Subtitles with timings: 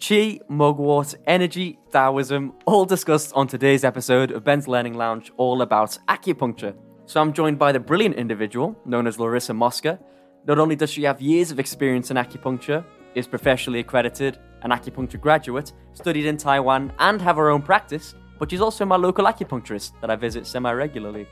[0.00, 5.98] Chi, mugwort, energy, Taoism, all discussed on today's episode of Ben's Learning Lounge, all about
[6.06, 6.72] acupuncture.
[7.06, 9.98] So I'm joined by the brilliant individual known as Larissa Mosca.
[10.46, 12.84] Not only does she have years of experience in acupuncture,
[13.16, 18.52] is professionally accredited, an acupuncture graduate, studied in Taiwan, and have her own practice, but
[18.52, 21.26] she's also my local acupuncturist that I visit semi regularly.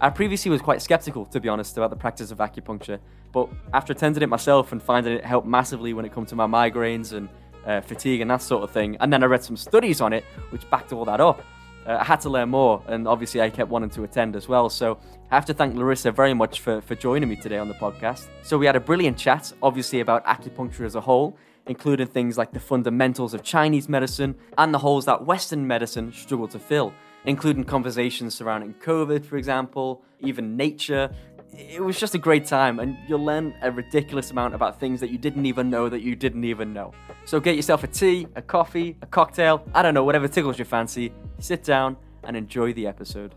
[0.00, 3.00] I previously was quite skeptical, to be honest, about the practice of acupuncture,
[3.32, 6.46] but after attending it myself and finding it helped massively when it comes to my
[6.46, 7.28] migraines and
[7.66, 10.24] uh, fatigue and that sort of thing, and then I read some studies on it
[10.50, 11.44] which backed all that up.
[11.86, 14.70] Uh, I had to learn more, and obviously I kept wanting to attend as well.
[14.70, 14.98] So
[15.30, 18.28] I have to thank Larissa very much for, for joining me today on the podcast.
[18.42, 22.52] So we had a brilliant chat, obviously about acupuncture as a whole, including things like
[22.52, 26.92] the fundamentals of Chinese medicine and the holes that Western medicine struggled to fill,
[27.24, 31.10] including conversations surrounding COVID, for example, even nature.
[31.54, 35.10] It was just a great time, and you'll learn a ridiculous amount about things that
[35.10, 36.92] you didn't even know that you didn't even know.
[37.26, 40.64] So get yourself a tea, a coffee, a cocktail, I don't know, whatever tickles your
[40.64, 43.34] fancy, sit down and enjoy the episode.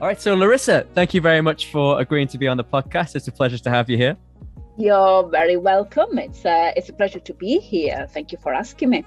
[0.00, 3.14] All right, so Larissa, thank you very much for agreeing to be on the podcast.
[3.14, 4.16] It's a pleasure to have you here.
[4.76, 6.18] You're very welcome.
[6.18, 8.08] It's uh, it's a pleasure to be here.
[8.10, 9.04] Thank you for asking me.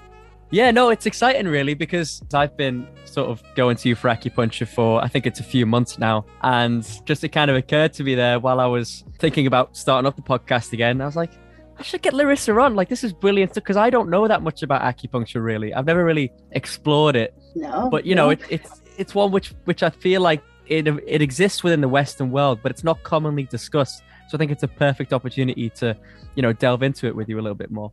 [0.50, 4.66] Yeah, no, it's exciting really because I've been sort of going to you for acupuncture
[4.66, 6.24] for I think it's a few months now.
[6.42, 10.06] And just it kind of occurred to me there while I was thinking about starting
[10.06, 11.00] up the podcast again.
[11.00, 11.32] I was like,
[11.78, 12.74] I should get Larissa on.
[12.74, 15.74] Like this is brilliant because I don't know that much about acupuncture really.
[15.74, 17.34] I've never really explored it.
[17.54, 17.90] No.
[17.90, 18.26] But you no.
[18.26, 21.88] know, it, it's it's one which which I feel like it it exists within the
[21.88, 24.02] Western world, but it's not commonly discussed.
[24.28, 25.96] So I think it's a perfect opportunity to,
[26.34, 27.92] you know, delve into it with you a little bit more.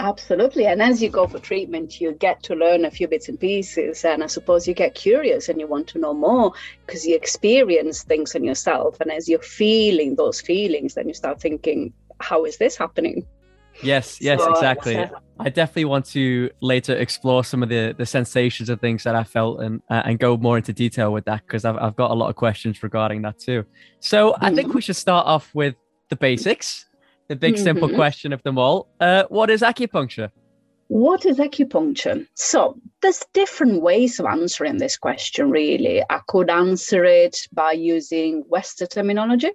[0.00, 0.66] Absolutely.
[0.66, 4.04] And as you go for treatment, you get to learn a few bits and pieces.
[4.04, 6.52] And I suppose you get curious and you want to know more
[6.86, 9.00] because you experience things in yourself.
[9.00, 13.26] And as you're feeling those feelings, then you start thinking, how is this happening?
[13.82, 14.96] Yes, yes, so, exactly.
[14.96, 15.08] Uh,
[15.40, 19.22] I definitely want to later explore some of the the sensations and things that I
[19.22, 22.14] felt and uh, and go more into detail with that because I've I've got a
[22.14, 23.64] lot of questions regarding that too.
[24.00, 24.44] So mm-hmm.
[24.44, 25.76] I think we should start off with
[26.08, 26.86] the basics,
[27.28, 27.64] the big mm-hmm.
[27.64, 28.88] simple question of them all.
[29.00, 30.30] Uh, what is acupuncture?
[30.88, 32.26] What is acupuncture?
[32.34, 35.50] So there's different ways of answering this question.
[35.50, 39.50] Really, I could answer it by using Western terminology.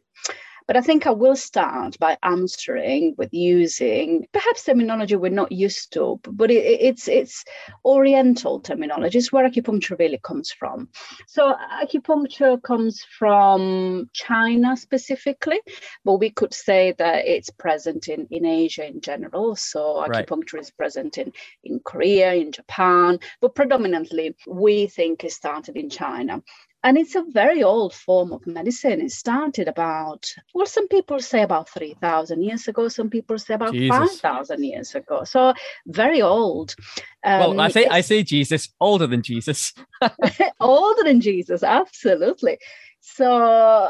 [0.67, 5.93] But I think I will start by answering with using perhaps terminology we're not used
[5.93, 7.43] to, but it, it's it's
[7.85, 9.17] Oriental terminology.
[9.17, 10.89] It's where acupuncture really comes from.
[11.27, 15.59] So uh, acupuncture comes from China specifically,
[16.05, 19.55] but we could say that it's present in, in Asia in general.
[19.55, 20.63] So acupuncture right.
[20.63, 26.41] is present in, in Korea, in Japan, but predominantly we think it started in China.
[26.83, 28.99] And it's a very old form of medicine.
[28.99, 33.73] It started about, well, some people say about 3,000 years ago, some people say about
[33.73, 35.23] 5,000 years ago.
[35.23, 35.53] So
[35.87, 36.75] very old.
[37.23, 39.73] Um, well, I say, I say Jesus, older than Jesus.
[40.59, 42.57] older than Jesus, absolutely.
[42.99, 43.89] So,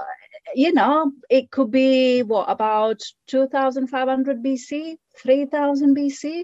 [0.53, 6.43] you know, it could be what, about 2,500 BC, 3000 BC,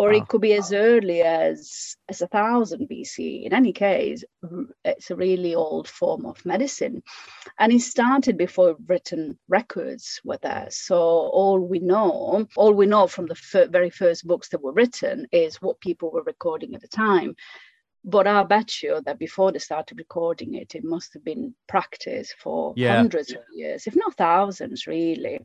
[0.00, 0.16] or wow.
[0.16, 3.44] it could be as early as as a thousand BC.
[3.44, 4.24] In any case,
[4.82, 7.02] it's a really old form of medicine,
[7.58, 10.68] and it started before written records were there.
[10.70, 14.72] So all we know, all we know from the f- very first books that were
[14.72, 17.36] written, is what people were recording at the time.
[18.02, 22.34] But I bet you that before they started recording it, it must have been practice
[22.42, 22.96] for yeah.
[22.96, 25.40] hundreds of years, if not thousands, really.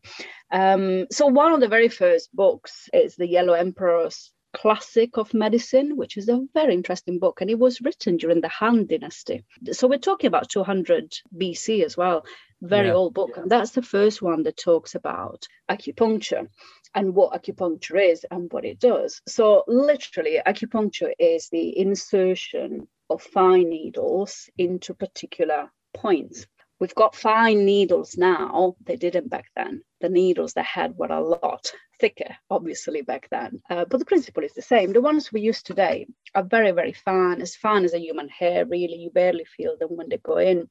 [0.50, 5.98] Um, so, one of the very first books is The Yellow Emperor's classic of medicine,
[5.98, 9.44] which is a very interesting book, and it was written during the Han Dynasty.
[9.72, 12.26] So we're talking about 200 BC as well,
[12.62, 12.94] very yeah.
[12.94, 16.48] old book, and that's the first one that talks about acupuncture
[16.94, 19.22] and what acupuncture is and what it does.
[19.28, 26.48] So literally, acupuncture is the insertion of fine needles into particular points.
[26.80, 29.82] We've got fine needles now, they didn't back then.
[30.02, 33.62] The needles they had were a lot thicker, obviously, back then.
[33.70, 34.92] Uh, but the principle is the same.
[34.92, 38.66] The ones we use today are very, very fine, as fine as a human hair,
[38.66, 38.96] really.
[38.98, 40.70] You barely feel them when they go in.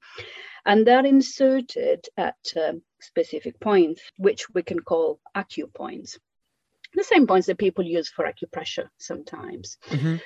[0.67, 6.19] And they're inserted at um, specific points, which we can call acupoints.
[6.93, 9.78] The same points that people use for acupressure sometimes.
[9.88, 10.17] Mm-hmm.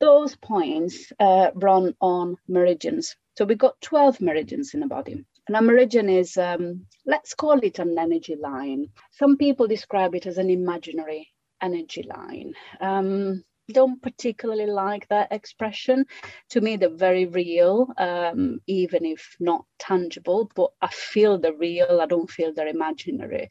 [0.00, 3.14] Those points uh, run on meridians.
[3.36, 5.24] So we've got 12 meridians in the body.
[5.46, 8.86] And a meridian is, um, let's call it an energy line.
[9.12, 11.28] Some people describe it as an imaginary
[11.62, 12.54] energy line.
[12.80, 16.06] Um, don't particularly like that expression.
[16.50, 22.00] To me, they're very real, um, even if not tangible, but I feel the real,
[22.00, 23.48] I don't feel they're imaginary.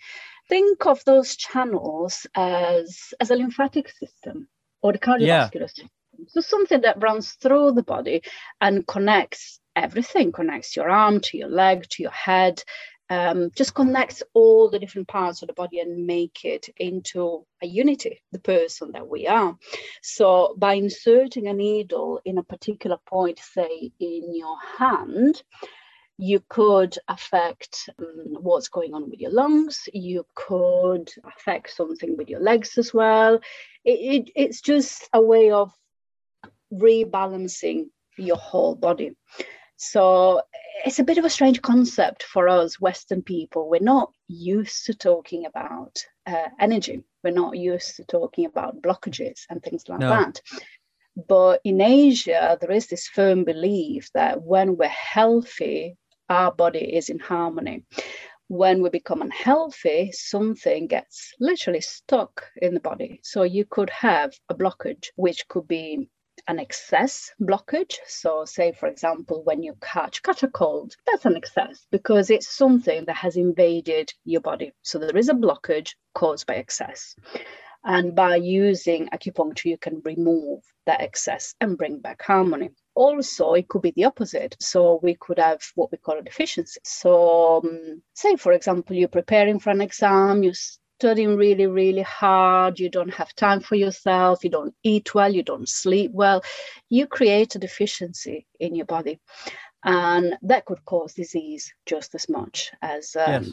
[0.47, 4.47] think of those channels as as a lymphatic system
[4.81, 5.67] or the cardiovascular yeah.
[5.67, 5.89] system.
[6.27, 8.21] So something that runs through the body
[8.61, 12.63] and connects everything, connects your arm to your leg to your head,
[13.09, 17.67] um, just connects all the different parts of the body and make it into a
[17.67, 19.55] unity, the person that we are.
[20.01, 25.41] So by inserting a needle in a particular point, say in your hand,
[26.17, 29.81] you could affect um, what's going on with your lungs.
[29.93, 33.35] You could affect something with your legs as well.
[33.83, 35.73] It, it, it's just a way of
[36.73, 39.11] rebalancing your whole body.
[39.77, 40.41] So
[40.85, 43.69] it's a bit of a strange concept for us Western people.
[43.69, 47.03] We're not used to talking about uh, energy.
[47.23, 50.09] We're not used to talking about blockages and things like no.
[50.09, 50.41] that.
[51.27, 55.97] But in Asia, there is this firm belief that when we're healthy,
[56.29, 57.83] our body is in harmony.
[58.47, 63.21] When we become unhealthy, something gets literally stuck in the body.
[63.23, 66.09] So you could have a blockage, which could be
[66.47, 67.95] an excess blockage.
[68.07, 72.55] So, say for example, when you catch catch a cold, that's an excess because it's
[72.55, 74.71] something that has invaded your body.
[74.81, 77.15] So there is a blockage caused by excess.
[77.87, 82.71] And by using acupuncture, you can remove that excess and bring back harmony.
[82.95, 84.55] Also, it could be the opposite.
[84.59, 86.79] So we could have what we call a deficiency.
[86.83, 90.53] So, um, say for example, you're preparing for an exam, you
[90.99, 95.43] studying really, really hard, you don't have time for yourself, you don't eat well, you
[95.43, 96.41] don't sleep well,
[96.89, 99.19] you create a deficiency in your body.
[99.83, 103.51] And that could cause disease just as much as um, yes.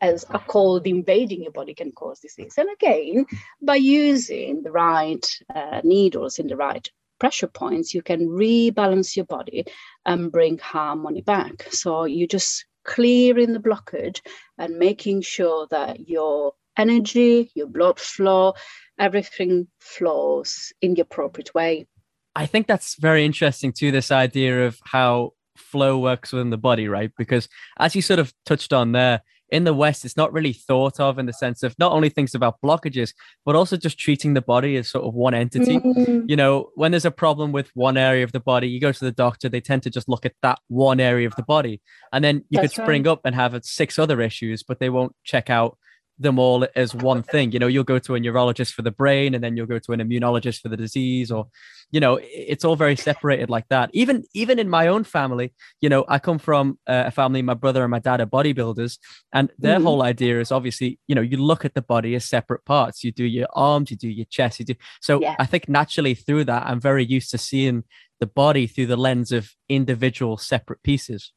[0.00, 2.54] as a cold invading your body can cause disease.
[2.56, 3.26] And again,
[3.60, 6.88] by using the right uh, needles in the right
[7.18, 9.64] pressure points, you can rebalance your body
[10.06, 11.66] and bring harmony back.
[11.70, 14.20] So you just clearing the blockage
[14.56, 18.54] and making sure that your energy, your blood flow,
[18.98, 21.86] everything flows in the appropriate way.
[22.34, 26.88] I think that's very interesting too, this idea of how flow works within the body,
[26.88, 27.10] right?
[27.18, 27.46] Because
[27.78, 29.20] as you sort of touched on there,
[29.50, 32.34] in the West, it's not really thought of in the sense of not only things
[32.34, 33.14] about blockages,
[33.44, 35.78] but also just treating the body as sort of one entity.
[35.78, 36.26] Mm-hmm.
[36.28, 39.04] You know, when there's a problem with one area of the body, you go to
[39.04, 41.80] the doctor, they tend to just look at that one area of the body.
[42.12, 43.12] And then you That's could spring right.
[43.12, 45.78] up and have six other issues, but they won't check out
[46.18, 47.52] them all as one thing.
[47.52, 49.92] You know, you'll go to a neurologist for the brain and then you'll go to
[49.92, 51.46] an immunologist for the disease or
[51.90, 53.90] you know, it's all very separated like that.
[53.92, 57.82] Even even in my own family, you know, I come from a family my brother
[57.82, 58.98] and my dad are bodybuilders
[59.32, 59.84] and their mm-hmm.
[59.84, 63.04] whole idea is obviously, you know, you look at the body as separate parts.
[63.04, 64.74] You do your arms, you do your chest, you do.
[65.00, 65.36] So yeah.
[65.38, 67.84] I think naturally through that I'm very used to seeing
[68.20, 71.32] the body through the lens of individual separate pieces.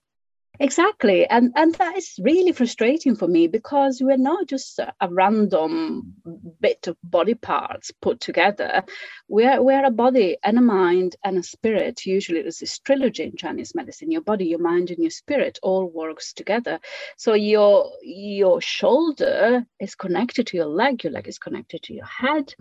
[0.62, 1.28] Exactly.
[1.28, 6.13] And, and that is really frustrating for me because we're not just a, random
[6.62, 8.84] bit of body parts put together.
[9.28, 12.06] We're, we're a body and a mind and a spirit.
[12.06, 14.12] Usually there's this trilogy in Chinese medicine.
[14.12, 16.80] Your body, your mind, and your spirit all works together.
[17.18, 22.06] So your your shoulder is connected to your leg, your leg is connected to your
[22.06, 22.54] head.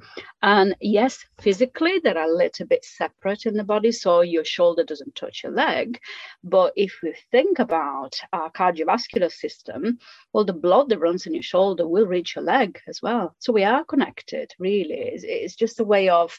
[0.43, 3.93] And yes, physically they're a little bit separate in the body.
[3.93, 6.01] So your shoulder doesn't touch your leg.
[6.45, 9.99] But if we think about about our cardiovascular system,
[10.33, 13.35] well, the blood that runs in your shoulder will reach your leg as well.
[13.39, 14.95] So we are connected, really.
[14.95, 16.39] It's, it's just a way of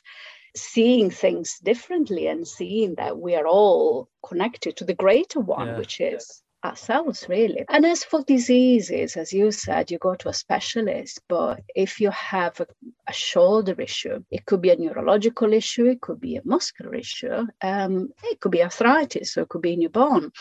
[0.55, 5.77] seeing things differently and seeing that we are all connected to the greater one, yeah.
[5.77, 10.33] which is ourselves really and as for diseases as you said you go to a
[10.33, 12.67] specialist but if you have a,
[13.07, 17.47] a shoulder issue it could be a neurological issue it could be a muscular issue
[17.63, 20.31] um, it could be arthritis or it could be in your bone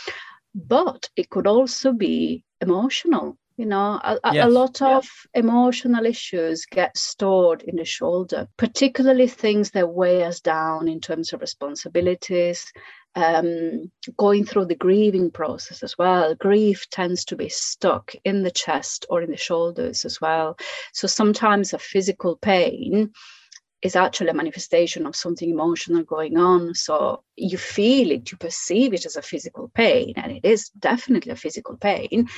[0.55, 4.01] but it could also be emotional you know?
[4.03, 4.47] A, yes.
[4.47, 10.41] a lot of emotional issues get stored in the shoulder particularly things that weigh us
[10.41, 12.73] down in terms of responsibilities
[13.17, 16.35] um, going through the grieving process as well.
[16.37, 20.57] Grief tends to be stuck in the chest or in the shoulders as well.
[20.93, 23.13] So sometimes a physical pain
[23.83, 26.75] is actually a manifestation of something emotional going on.
[26.75, 31.33] So you feel it, you perceive it as a physical pain, and it is definitely
[31.33, 32.29] a physical pain.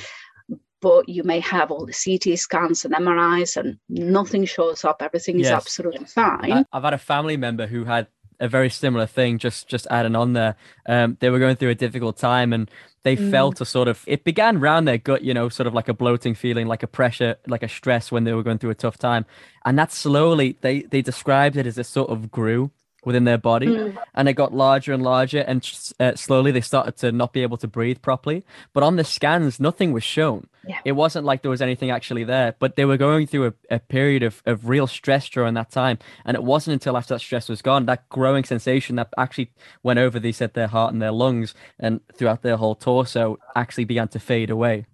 [0.81, 5.01] But you may have all the CT scans and MRIs, and nothing shows up.
[5.01, 6.65] Everything is absolutely fine.
[6.73, 8.09] I've had a family member who had
[8.41, 9.39] a very similar thing.
[9.39, 12.71] Just just adding on there, um, they were going through a difficult time, and
[13.03, 13.31] they mm.
[13.31, 15.95] felt a sort of it began around their gut, you know, sort of like a
[15.95, 18.99] bloating feeling, like a pressure, like a stress when they were going through a tough
[18.99, 19.25] time,
[19.65, 22.71] and that slowly they they described it as it sort of grew
[23.05, 23.97] within their body mm.
[24.15, 25.69] and it got larger and larger and
[25.99, 29.59] uh, slowly they started to not be able to breathe properly but on the scans
[29.59, 30.79] nothing was shown yeah.
[30.85, 33.79] it wasn't like there was anything actually there but they were going through a, a
[33.79, 37.49] period of, of real stress during that time and it wasn't until after that stress
[37.49, 39.51] was gone that growing sensation that actually
[39.83, 43.85] went over they said their heart and their lungs and throughout their whole torso actually
[43.85, 44.87] began to fade away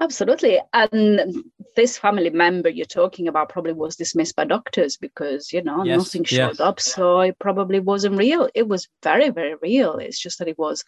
[0.00, 0.60] Absolutely.
[0.72, 5.84] And this family member you're talking about probably was dismissed by doctors because, you know,
[5.84, 6.60] yes, nothing showed yes.
[6.60, 6.80] up.
[6.80, 8.48] So it probably wasn't real.
[8.54, 9.94] It was very, very real.
[9.94, 10.84] It's just that it was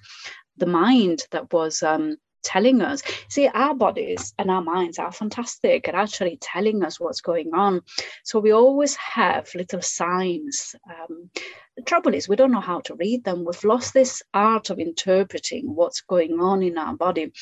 [0.58, 3.02] the mind that was um, telling us.
[3.28, 7.82] See, our bodies and our minds are fantastic at actually telling us what's going on.
[8.24, 10.74] So we always have little signs.
[10.88, 11.30] Um,
[11.76, 13.44] the trouble is, we don't know how to read them.
[13.44, 17.32] We've lost this art of interpreting what's going on in our body.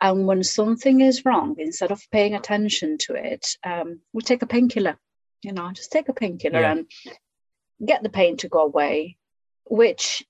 [0.00, 4.46] And when something is wrong, instead of paying attention to it, um, we take a
[4.46, 4.98] painkiller.
[5.42, 6.72] You know, just take a painkiller yeah.
[6.72, 6.86] and
[7.84, 9.16] get the pain to go away,
[9.64, 10.24] which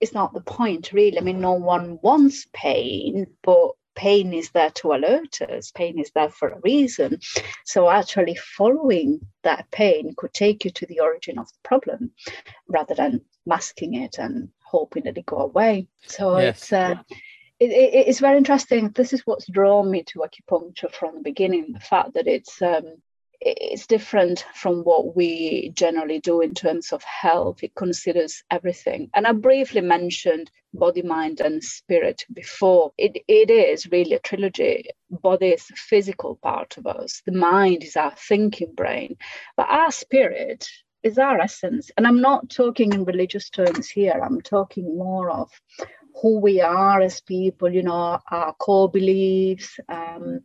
[0.00, 1.18] is not the point, really.
[1.18, 5.70] I mean, no one wants pain, but pain is there to alert us.
[5.72, 7.20] Pain is there for a reason.
[7.64, 12.12] So, actually, following that pain could take you to the origin of the problem
[12.68, 15.88] rather than masking it and hoping that it go away.
[16.06, 16.58] So, yes.
[16.58, 16.72] it's.
[16.72, 16.96] Uh,
[17.58, 18.88] it, it, it's very interesting.
[18.88, 21.72] This is what's drawn me to acupuncture from the beginning.
[21.72, 22.94] The fact that it's um,
[23.40, 27.62] it's different from what we generally do in terms of health.
[27.62, 29.10] It considers everything.
[29.14, 32.92] And I briefly mentioned body, mind, and spirit before.
[32.98, 34.90] It, it is really a trilogy.
[35.10, 39.16] Body is the physical part of us, the mind is our thinking brain,
[39.56, 40.68] but our spirit
[41.02, 41.90] is our essence.
[41.96, 45.50] And I'm not talking in religious terms here, I'm talking more of
[46.20, 50.40] who we are as people, you know, our core beliefs, um,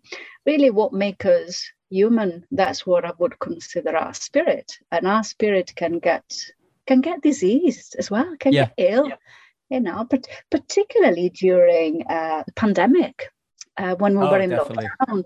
[0.46, 5.72] really what makes us human that's what i would consider our spirit and our spirit
[5.76, 6.24] can get
[6.88, 8.66] can get diseased as well can yeah.
[8.66, 9.16] get ill yeah.
[9.70, 13.30] you know but particularly during uh, the pandemic
[13.78, 14.88] uh, when we oh, were in definitely.
[15.08, 15.24] lockdown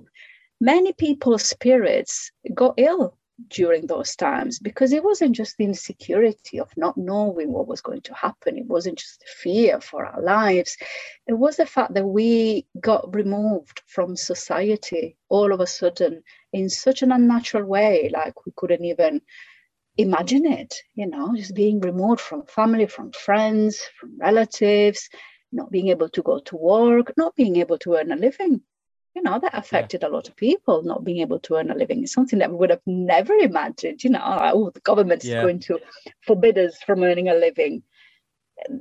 [0.61, 3.17] many people's spirits got ill
[3.47, 8.01] during those times because it wasn't just the insecurity of not knowing what was going
[8.01, 8.57] to happen.
[8.57, 10.77] It wasn't just the fear for our lives.
[11.27, 16.69] It was the fact that we got removed from society all of a sudden in
[16.69, 19.21] such an unnatural way, like we couldn't even
[19.97, 25.09] imagine it, you know, just being removed from family, from friends, from relatives,
[25.51, 28.61] not being able to go to work, not being able to earn a living
[29.19, 30.07] you know that affected yeah.
[30.07, 32.55] a lot of people not being able to earn a living it's something that we
[32.55, 35.37] would have never imagined you know oh the government yeah.
[35.37, 35.77] is going to
[36.25, 37.83] forbid us from earning a living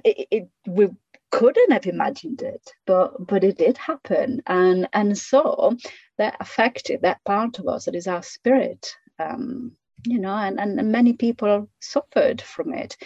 [0.04, 0.88] it, it, we
[1.32, 5.76] couldn't have imagined it but but it did happen and and so
[6.18, 9.72] that affected that part of us that is our spirit um
[10.06, 12.96] you know and, and many people suffered from it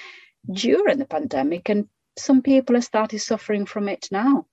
[0.53, 4.47] during the pandemic and some people have started suffering from it now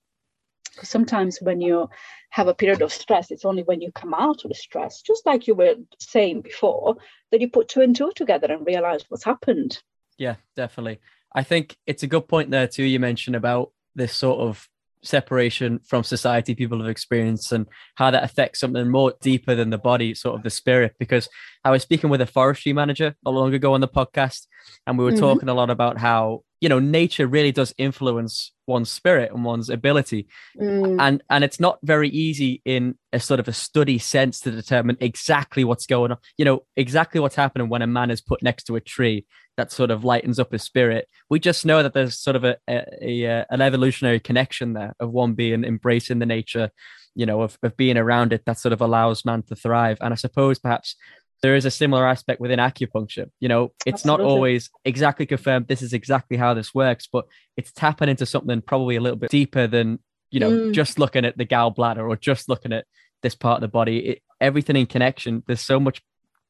[0.81, 1.89] sometimes when you
[2.31, 5.25] have a period of stress, it's only when you come out of the stress, just
[5.25, 6.95] like you were saying before,
[7.31, 9.81] that you put two and two together and realize what's happened.
[10.17, 10.99] Yeah, definitely.
[11.33, 12.83] I think it's a good point there too.
[12.83, 14.67] You mentioned about this sort of
[15.01, 19.77] separation from society people have experienced and how that affects something more deeper than the
[19.77, 20.95] body, sort of the spirit.
[20.99, 21.29] Because
[21.63, 24.47] I was speaking with a forestry manager not long ago on the podcast,
[24.85, 25.19] and we were mm-hmm.
[25.19, 29.69] talking a lot about how you know nature really does influence one's spirit and one's
[29.69, 30.27] ability.
[30.59, 30.97] Mm.
[30.99, 34.97] and and it's not very easy in a sort of a study sense to determine
[34.99, 38.65] exactly what's going on you know exactly what's happening when a man is put next
[38.65, 39.25] to a tree
[39.59, 41.09] that sort of lightens up his spirit.
[41.29, 44.93] We just know that there's sort of a, a, a uh, an evolutionary connection there
[45.01, 46.71] of one being embracing the nature
[47.13, 49.97] you know of, of being around it that sort of allows man to thrive.
[50.01, 50.95] And i suppose perhaps
[51.41, 53.29] there is a similar aspect within acupuncture.
[53.39, 54.25] You know, it's Absolutely.
[54.25, 58.61] not always exactly confirmed this is exactly how this works, but it's tapping into something
[58.61, 59.99] probably a little bit deeper than,
[60.31, 60.73] you know, mm.
[60.73, 62.85] just looking at the gallbladder or just looking at
[63.21, 63.99] this part of the body.
[63.99, 66.01] It, everything in connection, there's so much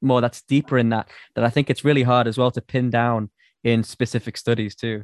[0.02, 2.90] more that's deeper in that that I think it's really hard as well to pin
[2.90, 3.30] down
[3.64, 5.04] in specific studies too.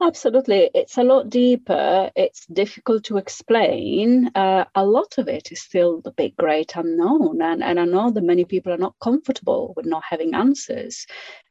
[0.00, 0.70] Absolutely.
[0.74, 2.10] It's a lot deeper.
[2.14, 4.30] It's difficult to explain.
[4.34, 7.42] Uh, a lot of it is still the big, great unknown.
[7.42, 11.06] And, and I know that many people are not comfortable with not having answers.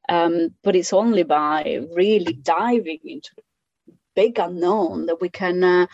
[0.10, 3.44] Um, but it's only by really diving into the
[4.18, 5.86] big unknown that we can uh,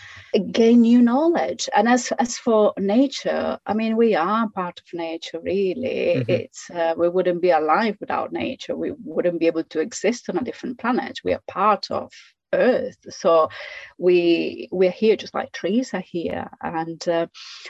[0.51, 1.70] gain new knowledge.
[1.75, 5.39] And as as for nature, I mean, we are part of nature.
[5.42, 6.32] Really, mm-hmm.
[6.32, 8.75] it's uh, we wouldn't be alive without nature.
[8.75, 11.20] We wouldn't be able to exist on a different planet.
[11.24, 12.12] We are part of
[12.56, 13.50] earth so
[13.98, 17.25] we we're here just like trees are here and uh,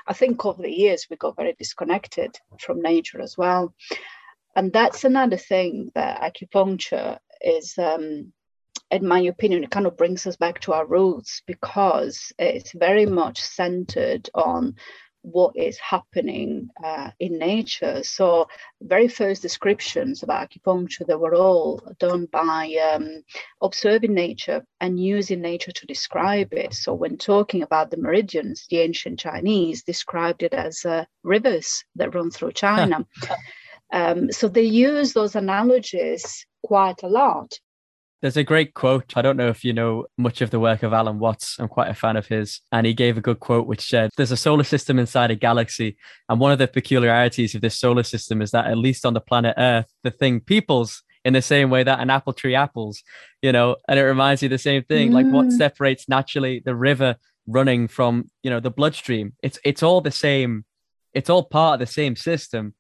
[0.08, 3.74] i think over the years we got very disconnected from nature as well
[4.58, 8.34] and that's another thing that acupuncture is um,
[8.94, 13.06] in my opinion, it kind of brings us back to our roots because it's very
[13.06, 14.76] much centered on
[15.24, 18.04] what is happening uh, in nature.
[18.04, 18.48] So,
[18.82, 23.24] very first descriptions about acupuncture they were all done by um,
[23.62, 26.74] observing nature and using nature to describe it.
[26.74, 32.14] So, when talking about the meridians, the ancient Chinese described it as uh, rivers that
[32.14, 33.06] run through China.
[33.94, 37.54] um, so, they use those analogies quite a lot.
[38.24, 39.18] There's a great quote.
[39.18, 41.58] I don't know if you know much of the work of Alan Watts.
[41.60, 42.62] I'm quite a fan of his.
[42.72, 45.98] And he gave a good quote which said, There's a solar system inside a galaxy.
[46.30, 49.20] And one of the peculiarities of this solar system is that, at least on the
[49.20, 53.04] planet Earth, the thing peoples in the same way that an apple tree apples,
[53.42, 55.10] you know, and it reminds you the same thing.
[55.10, 55.14] Mm.
[55.16, 55.58] Like what mm.
[55.58, 59.34] separates naturally the river running from, you know, the bloodstream.
[59.44, 60.64] It's it's all the same,
[61.14, 62.74] it's all part of the same system.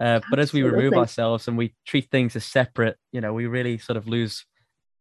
[0.00, 3.46] Uh, but as we remove ourselves and we treat things as separate, you know, we
[3.46, 4.46] really sort of lose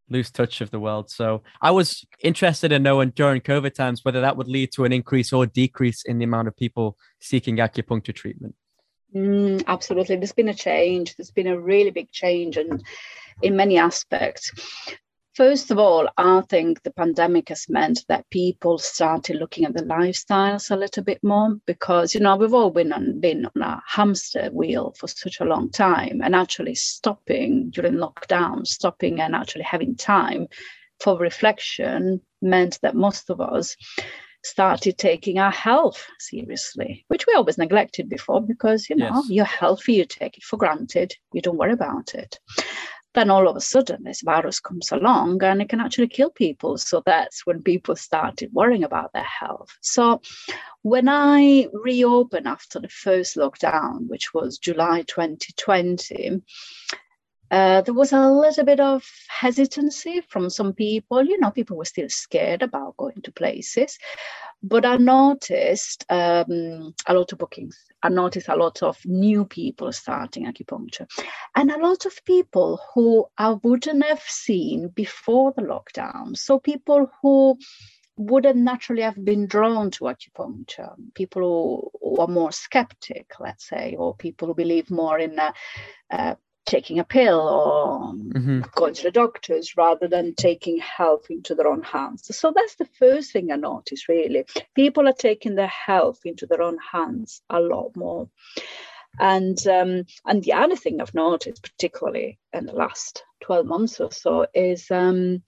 [0.09, 1.09] lose touch of the world.
[1.09, 4.93] So I was interested in knowing during COVID times whether that would lead to an
[4.93, 8.55] increase or decrease in the amount of people seeking acupuncture treatment.
[9.15, 10.17] Mm, absolutely.
[10.17, 11.15] There's been a change.
[11.15, 12.83] There's been a really big change and
[13.41, 14.51] in many aspects.
[15.35, 19.83] First of all, I think the pandemic has meant that people started looking at their
[19.85, 23.83] lifestyles a little bit more because, you know, we've all been on, been on a
[23.85, 29.63] hamster wheel for such a long time and actually stopping during lockdown, stopping and actually
[29.63, 30.47] having time
[31.01, 33.75] for reflection meant that most of us
[34.45, 39.29] started taking our health seriously, which we always neglected before because, you know, yes.
[39.29, 42.39] you're healthy, you take it for granted, you don't worry about it
[43.15, 46.77] then all of a sudden this virus comes along and it can actually kill people.
[46.77, 49.75] So that's when people started worrying about their health.
[49.81, 50.21] So
[50.83, 56.41] when I reopened after the first lockdown, which was July 2020,
[57.55, 61.23] uh, there was a little bit of hesitancy from some people.
[61.23, 63.97] You know, people were still scared about going to places.
[64.61, 67.77] But I noticed um, a lot of bookings.
[68.03, 71.07] I noticed a lot of new people starting acupuncture
[71.55, 76.35] and a lot of people who I wouldn't have seen before the lockdown.
[76.35, 77.57] So people who
[78.17, 80.93] wouldn't naturally have been drawn to acupuncture.
[81.13, 85.51] People who, who are more skeptic, let's say, or people who believe more in uh,
[86.11, 88.61] uh, taking a pill or mm-hmm.
[88.75, 92.35] going to the doctors rather than taking health into their own hands.
[92.35, 94.45] So that's the first thing I noticed really.
[94.73, 98.29] People are taking their health into their own hands a lot more.
[99.19, 104.11] And um, and the other thing I've noticed, particularly in the last 12 months or
[104.11, 105.41] so, is um,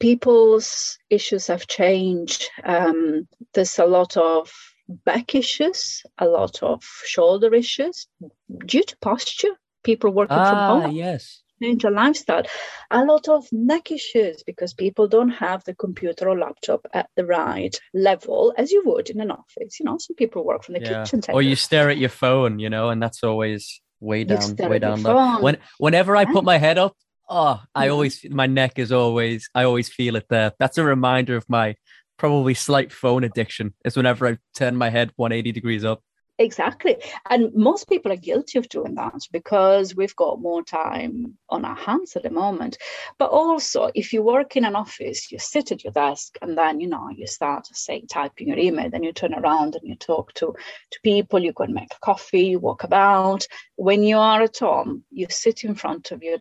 [0.00, 2.48] people's issues have changed.
[2.64, 4.50] Um, there's a lot of
[4.88, 8.06] back issues, a lot of shoulder issues
[8.64, 10.96] due to posture people working ah, from home.
[10.96, 11.42] Yes.
[11.62, 12.42] Change a lifestyle.
[12.90, 17.24] A lot of neck issues because people don't have the computer or laptop at the
[17.24, 19.78] right level as you would in an office.
[19.78, 21.04] You know, some people work from the yeah.
[21.04, 21.38] kitchen table.
[21.38, 25.02] Or you stare at your phone, you know, and that's always way down, way down
[25.02, 25.40] low.
[25.40, 26.96] When whenever I put my head up,
[27.28, 30.52] oh, I always my neck is always I always feel it there.
[30.58, 31.76] That's a reminder of my
[32.18, 33.74] probably slight phone addiction.
[33.84, 36.02] Is whenever I turn my head 180 degrees up.
[36.38, 36.96] Exactly.
[37.28, 41.76] And most people are guilty of doing that because we've got more time on our
[41.76, 42.78] hands at the moment.
[43.18, 46.80] But also, if you work in an office, you sit at your desk and then,
[46.80, 50.32] you know, you start, say, typing your email, then you turn around and you talk
[50.34, 50.54] to,
[50.90, 53.46] to people, you go and make coffee, you walk about.
[53.76, 56.38] When you are at home, you sit in front of your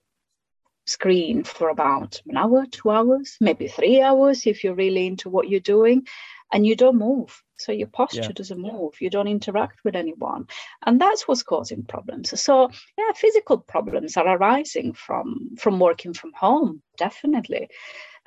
[0.86, 5.50] screen for about an hour, two hours, maybe three hours if you're really into what
[5.50, 6.08] you're doing,
[6.52, 8.32] and you don't move so your posture yeah.
[8.34, 8.94] doesn't move.
[9.00, 10.48] You don't interact with anyone.
[10.86, 12.40] And that's what's causing problems.
[12.40, 17.70] So yeah physical problems are arising from from working from home definitely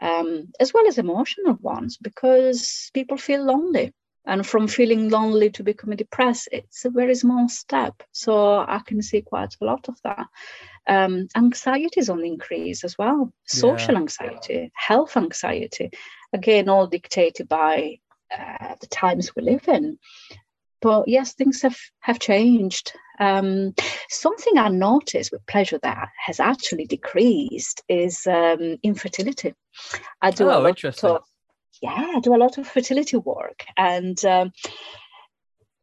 [0.01, 3.93] um, as well as emotional ones because people feel lonely.
[4.27, 8.03] And from feeling lonely to becoming depressed it's a very small step.
[8.13, 10.27] So i can see quite a lot of that.
[10.87, 13.35] Um, anxiety is on the increase as well.
[13.45, 14.01] Social yeah.
[14.01, 15.91] anxiety health anxiety
[16.33, 17.99] again all dictated by
[18.39, 19.99] uh, the times we live in.
[20.81, 22.93] But yes, things have, have changed.
[23.19, 23.75] Um,
[24.11, 29.55] something I noticed with pleasure that has actually decreased is um, infertility.
[30.21, 31.11] I do oh, interesting.
[31.11, 31.23] Of,
[31.81, 34.53] yeah, I do a lot of fertility work, and um,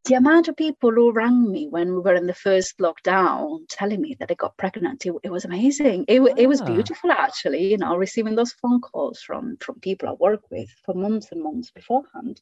[0.04, 4.00] the amount of people who rang me when we were in the first lockdown telling
[4.00, 6.34] me that they got pregnant it, it was amazing it, ah.
[6.36, 6.64] it was ah.
[6.64, 10.94] beautiful actually you know receiving those phone calls from from people i work with for
[10.94, 12.40] months and months beforehand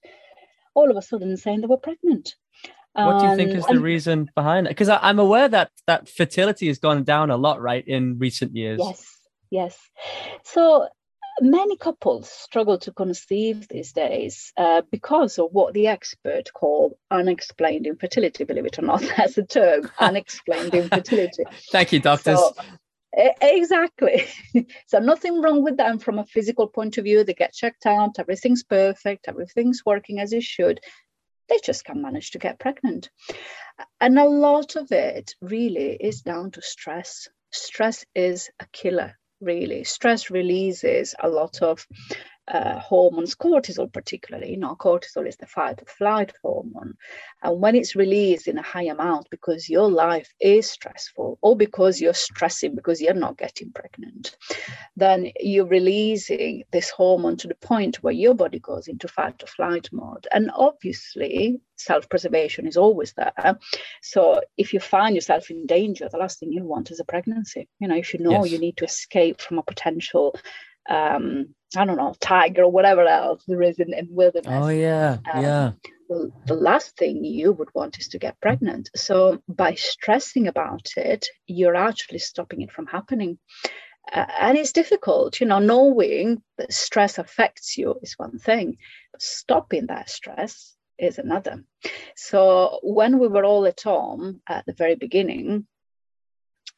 [0.74, 2.34] all of a sudden saying they were pregnant
[2.92, 6.66] what do you think is the reason behind it because i'm aware that that fertility
[6.66, 9.20] has gone down a lot right in recent years yes
[9.50, 9.76] yes.
[10.44, 10.88] So
[11.40, 17.86] many couples struggle to conceive these days uh, because of what the expert call unexplained
[17.86, 18.44] infertility.
[18.44, 21.44] Believe it or not, that's a term, unexplained infertility.
[21.70, 22.38] Thank you, doctors.
[22.38, 22.54] So,
[23.12, 24.26] Exactly.
[24.86, 27.24] so nothing wrong with them from a physical point of view.
[27.24, 30.80] They get checked out, everything's perfect, everything's working as it should.
[31.48, 33.10] They just can't manage to get pregnant.
[34.00, 37.28] And a lot of it really is down to stress.
[37.50, 39.84] Stress is a killer really.
[39.84, 41.86] Stress releases a lot of
[42.50, 44.50] uh, hormones, cortisol particularly.
[44.50, 46.94] You know, cortisol is the fight or flight hormone.
[47.42, 52.00] And when it's released in a high amount because your life is stressful or because
[52.00, 54.36] you're stressing because you're not getting pregnant,
[54.96, 59.46] then you're releasing this hormone to the point where your body goes into fight or
[59.46, 60.26] flight mode.
[60.32, 63.58] And obviously, self preservation is always there.
[64.02, 67.68] So if you find yourself in danger, the last thing you want is a pregnancy.
[67.78, 68.52] You know, if you know yes.
[68.52, 70.34] you need to escape from a potential
[70.88, 74.46] um, I don't know, tiger or whatever else there is in, in wilderness.
[74.48, 75.72] Oh yeah, um, yeah.
[76.08, 78.90] The, the last thing you would want is to get pregnant.
[78.96, 83.38] So by stressing about it, you're actually stopping it from happening.
[84.12, 88.76] Uh, and it's difficult, you know, knowing that stress affects you is one thing,
[89.12, 91.64] but stopping that stress is another.
[92.16, 95.66] So when we were all at home at the very beginning,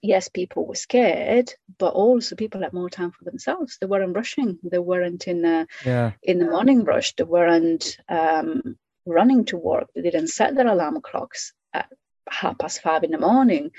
[0.03, 3.79] yes, people were scared, but also people had more time for themselves.
[3.81, 4.59] They weren't rushing.
[4.63, 6.13] They weren't in the yeah.
[6.23, 7.15] in the morning rush.
[7.15, 9.89] They weren't um, running to work.
[9.95, 11.89] They didn't set their alarm clocks at
[12.29, 13.71] half past five in the morning.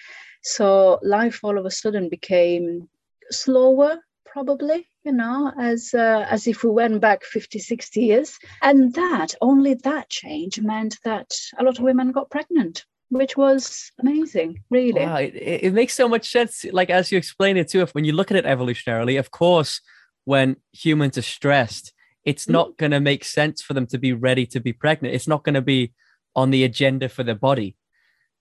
[0.42, 2.90] So life all of a sudden became
[3.30, 8.40] slower, probably, you know, as uh, as if we went back 50, 60 years.
[8.62, 13.92] And that, only that change meant that a lot of women got pregnant which was
[14.00, 15.02] amazing, really.
[15.06, 16.66] Wow, it, it makes so much sense.
[16.72, 19.82] Like as you explain it too, if when you look at it evolutionarily, of course,
[20.26, 21.94] when humans are stressed,
[22.26, 22.54] it's mm-hmm.
[22.54, 25.16] not going to make sense for them to be ready to be pregnant.
[25.16, 25.94] It's not going to be
[26.36, 27.78] on the agenda for their body.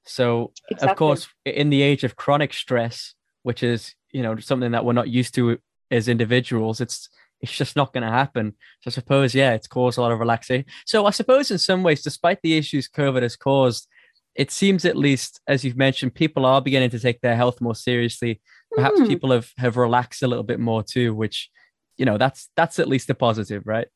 [0.04, 0.90] So, exactly.
[0.90, 4.92] of course, in the age of chronic stress, which is you know something that we're
[4.92, 5.58] not used to
[5.90, 7.08] as individuals, it's
[7.40, 8.54] it's just not going to happen.
[8.80, 10.66] So, I suppose, yeah, it's caused a lot of relaxation.
[10.86, 13.86] So, I suppose in some ways, despite the issues COVID has caused,
[14.34, 17.74] it seems at least as you've mentioned people are beginning to take their health more
[17.74, 18.40] seriously.
[18.72, 19.08] Perhaps mm.
[19.08, 21.50] people have have relaxed a little bit more too which
[21.98, 23.88] you know that's that's at least a positive right?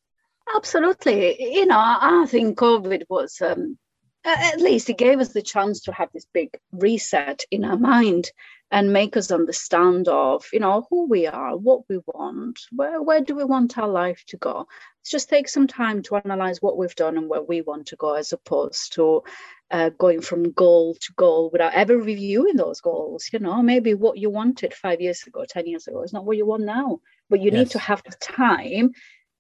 [0.54, 1.54] Absolutely.
[1.54, 3.78] You know i think covid was um
[4.24, 8.30] at least it gave us the chance to have this big reset in our mind
[8.72, 13.20] and make us understand of you know who we are what we want where, where
[13.20, 14.66] do we want our life to go?
[15.00, 17.96] Let's just take some time to analyze what we've done and where we want to
[17.96, 19.22] go as opposed to
[19.70, 23.62] uh, going from goal to goal without ever reviewing those goals you know?
[23.62, 26.64] Maybe what you wanted five years ago ten years ago is not what you want
[26.64, 27.54] now but you yes.
[27.54, 28.92] need to have the time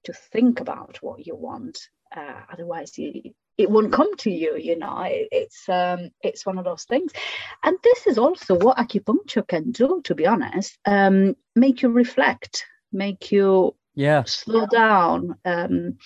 [0.04, 1.78] to think about what you want
[2.14, 5.02] uh, otherwise you, it won't come to you you know?
[5.02, 7.12] It, it's um it's one of those things.
[7.62, 12.64] And this is also what acupuncture can do to be honest um make you reflect
[12.92, 14.24] make you yeah.
[14.24, 15.98] slow down um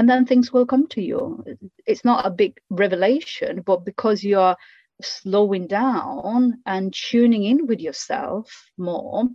[0.00, 1.44] and then things will come to you
[1.86, 4.56] it's not a big revelation but because you're
[5.02, 9.28] slowing down and tuning in with yourself more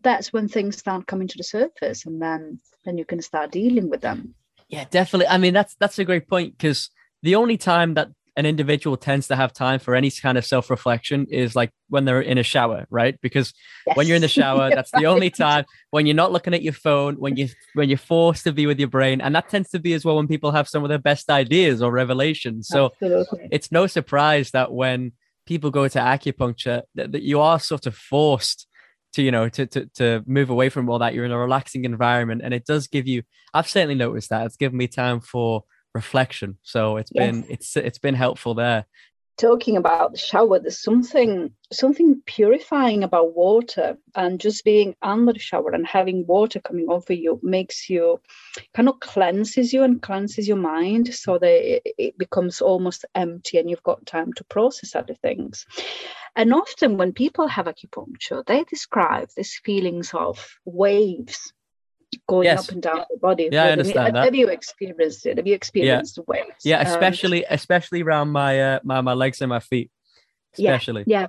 [0.00, 3.90] that's when things start coming to the surface and then then you can start dealing
[3.90, 4.34] with them
[4.72, 5.26] yeah, definitely.
[5.28, 6.88] I mean, that's that's a great point because
[7.22, 10.70] the only time that an individual tends to have time for any kind of self
[10.70, 13.20] reflection is like when they're in a shower, right?
[13.20, 13.52] Because
[13.86, 13.96] yes.
[13.96, 16.72] when you're in the shower, that's the only time when you're not looking at your
[16.72, 19.78] phone, when you when you're forced to be with your brain, and that tends to
[19.78, 22.68] be as well when people have some of their best ideas or revelations.
[22.68, 23.48] So Absolutely.
[23.52, 25.12] it's no surprise that when
[25.44, 28.66] people go to acupuncture, that, that you are sort of forced
[29.12, 31.84] to you know to, to to move away from all that you're in a relaxing
[31.84, 35.64] environment and it does give you i've certainly noticed that it's given me time for
[35.94, 36.58] reflection.
[36.62, 37.30] So it's yes.
[37.30, 38.86] been it's it's been helpful there.
[39.38, 45.38] Talking about the shower there's something something purifying about water and just being under the
[45.38, 48.20] shower and having water coming over you makes you
[48.74, 53.58] kind of cleanses you and cleanses your mind so that it, it becomes almost empty
[53.58, 55.64] and you've got time to process other things.
[56.36, 61.54] And often when people have acupuncture they describe these feelings of waves
[62.28, 62.68] going yes.
[62.68, 63.48] up and down the body.
[63.50, 64.24] Yeah, I understand have, that.
[64.24, 65.36] Have you experienced it?
[65.36, 66.24] Have you experienced yeah.
[66.26, 66.64] waves?
[66.64, 69.90] Yeah, um, especially um, especially around my uh, my my legs and my feet.
[70.58, 71.04] Especially.
[71.06, 71.22] Yeah.
[71.22, 71.26] yeah.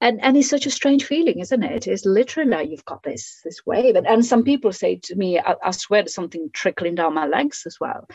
[0.00, 1.86] And, and it's such a strange feeling, isn't it?
[1.86, 5.38] It's literally like you've got this this wave, and, and some people say to me,
[5.38, 8.08] I, I swear there's something trickling down my legs as well,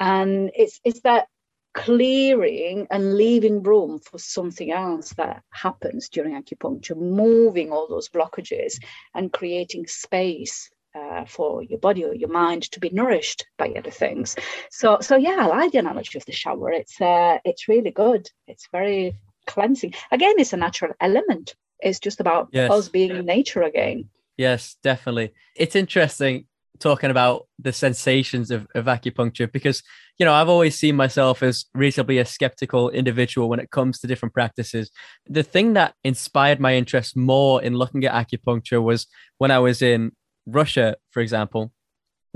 [0.00, 1.28] and it's it's that
[1.72, 8.80] clearing and leaving room for something else that happens during acupuncture, moving all those blockages
[9.14, 13.90] and creating space uh, for your body or your mind to be nourished by other
[13.90, 14.36] things.
[14.70, 16.70] So, so yeah, I like the analogy of the shower.
[16.70, 18.28] It's uh, it's really good.
[18.46, 19.94] It's very cleansing.
[20.10, 21.54] Again, it's a natural element.
[21.80, 22.70] It's just about yes.
[22.70, 24.08] us being in nature again.
[24.36, 25.32] Yes, definitely.
[25.56, 26.46] It's interesting
[26.78, 29.82] talking about the sensations of, of acupuncture because
[30.18, 34.06] you know i've always seen myself as reasonably a skeptical individual when it comes to
[34.06, 34.90] different practices
[35.26, 39.06] the thing that inspired my interest more in looking at acupuncture was
[39.38, 40.10] when i was in
[40.46, 41.72] russia for example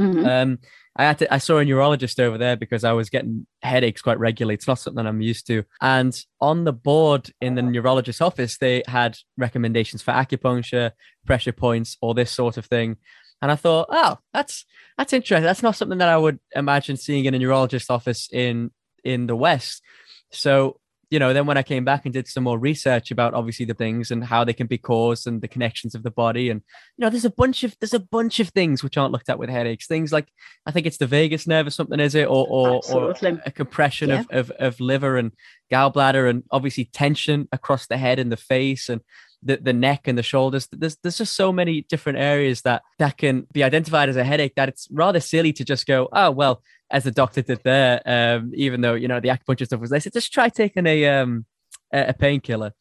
[0.01, 0.27] mm-hmm.
[0.27, 0.59] um,
[0.97, 4.19] i had to i saw a neurologist over there because i was getting headaches quite
[4.19, 8.59] regularly it's not something i'm used to and on the board in the neurologist's office
[8.59, 10.93] they had recommendations for acupuncture
[11.27, 12.97] pressure points all this sort of thing
[13.45, 14.65] and I thought, oh, that's
[14.97, 15.45] that's interesting.
[15.45, 18.71] That's not something that I would imagine seeing in a neurologist office in
[19.05, 19.83] in the West.
[20.33, 23.67] So, you know, then when I came back and did some more research about obviously
[23.67, 26.63] the things and how they can be caused and the connections of the body, and
[26.97, 29.39] you know, there's a bunch of there's a bunch of things which aren't looked at
[29.39, 29.87] with headaches.
[29.87, 30.29] Things like
[30.67, 34.09] I think it's the vagus nerve or something, is it, or or, or a compression
[34.11, 34.21] yeah.
[34.21, 35.33] of, of of liver and
[35.73, 39.01] gallbladder, and obviously tension across the head and the face, and
[39.45, 40.69] the, the neck and the shoulders.
[40.73, 44.55] There's there's just so many different areas that that can be identified as a headache
[44.57, 48.01] that it's rather silly to just go, oh well, as the doctor did there.
[48.07, 51.45] Um, even though you know the acupuncture stuff was, said just try taking a um
[51.93, 52.73] a, a painkiller.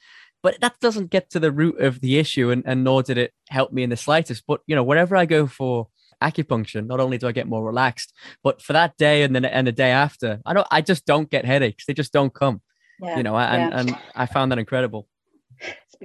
[0.42, 3.34] But that doesn't get to the root of the issue, and, and nor did it
[3.50, 4.44] help me in the slightest.
[4.48, 5.88] But you know, wherever I go for
[6.22, 9.68] acupuncture, not only do I get more relaxed, but for that day and then and
[9.68, 11.86] the day after, I don't I just don't get headaches.
[11.86, 12.62] They just don't come.
[13.00, 13.80] Yeah, you know, and, yeah.
[13.80, 15.08] and I found that incredible.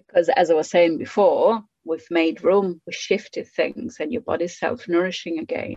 [0.07, 4.59] Because, as I was saying before, we've made room, we shifted things, and your body's
[4.59, 5.77] self-nourishing again.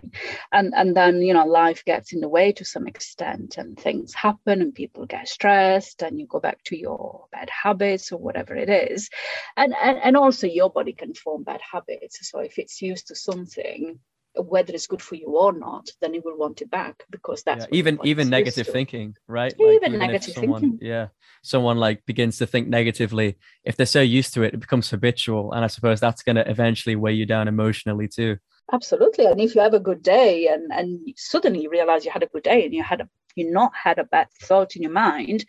[0.52, 4.14] And and then you know life gets in the way to some extent, and things
[4.14, 8.56] happen, and people get stressed, and you go back to your bad habits or whatever
[8.56, 9.10] it is.
[9.58, 12.30] And and, and also your body can form bad habits.
[12.30, 14.00] So if it's used to something,
[14.36, 17.66] whether it's good for you or not, then you will want it back because that's
[17.72, 19.54] yeah, even even negative thinking, right?
[19.60, 20.88] Like, even, even negative someone, thinking.
[20.88, 21.08] Yeah,
[21.44, 23.38] someone like begins to think negatively.
[23.64, 26.50] If they're so used to it, it becomes habitual, and I suppose that's going to
[26.50, 28.38] eventually weigh you down emotionally too.
[28.72, 32.24] Absolutely, and if you have a good day, and and suddenly you realize you had
[32.24, 34.92] a good day, and you had a you not had a bad thought in your
[34.92, 35.46] mind,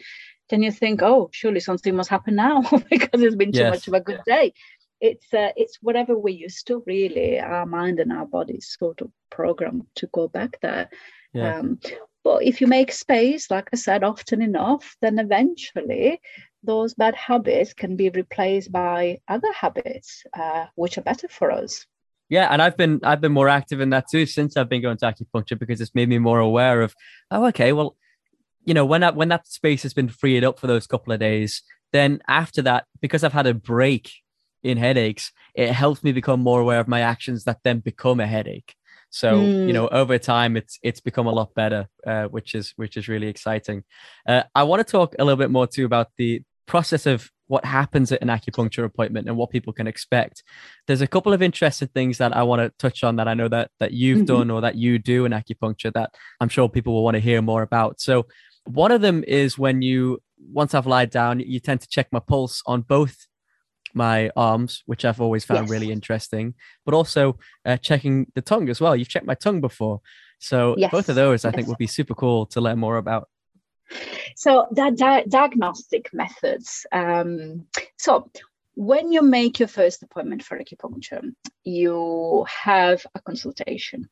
[0.51, 3.75] then you think, oh, surely something must happen now because it's been too yes.
[3.75, 4.53] much of a good day
[5.03, 9.11] it's uh, it's whatever we're used to really our mind and our bodies sort of
[9.31, 10.89] programmed to go back there
[11.35, 11.59] yeah.
[11.59, 11.79] um,
[12.25, 16.21] but if you make space like i said often enough then eventually
[16.63, 21.85] those bad habits can be replaced by other habits uh, which are better for us
[22.29, 24.97] yeah and i've been i've been more active in that too since i've been going
[24.97, 26.95] to acupuncture because it's made me more aware of
[27.33, 27.97] oh okay well
[28.65, 31.19] you know when that when that space has been freed up for those couple of
[31.19, 31.63] days
[31.93, 34.22] then after that because i've had a break
[34.63, 38.27] in headaches, it helps me become more aware of my actions that then become a
[38.27, 38.75] headache.
[39.11, 39.67] So mm.
[39.67, 43.09] you know, over time, it's it's become a lot better, uh, which is which is
[43.09, 43.85] really exciting.
[44.27, 47.67] Uh, I want to talk a little bit more too about the process of what
[47.67, 50.43] happens at an acupuncture appointment and what people can expect.
[50.87, 53.49] There's a couple of interesting things that I want to touch on that I know
[53.49, 54.37] that that you've mm-hmm.
[54.39, 57.43] done or that you do in acupuncture that I'm sure people will want to hear
[57.43, 58.01] more about.
[58.01, 58.27] So
[58.65, 62.21] one of them is when you once I've lied down, you tend to check my
[62.21, 63.27] pulse on both
[63.95, 65.71] my arms, which I've always found yes.
[65.71, 68.97] really interesting, but also uh, checking the tongue as well.
[68.97, 70.01] You've checked my tongue before.
[70.39, 70.91] So yes.
[70.91, 71.55] both of those I yes.
[71.55, 73.29] think would be super cool to learn more about.
[74.37, 76.87] So that di- diagnostic methods.
[76.93, 77.67] Um,
[77.99, 78.31] so
[78.75, 81.23] when you make your first appointment for acupuncture,
[81.65, 84.09] you have a consultation.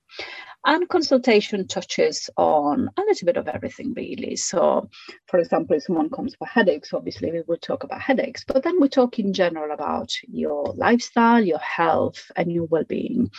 [0.66, 4.37] And consultation touches on a little bit of everything, really.
[4.37, 4.90] So,
[5.27, 8.79] for example, if someone comes for headaches, obviously we will talk about headaches, but then
[8.79, 13.31] we talk in general about your lifestyle, your health, and your well being.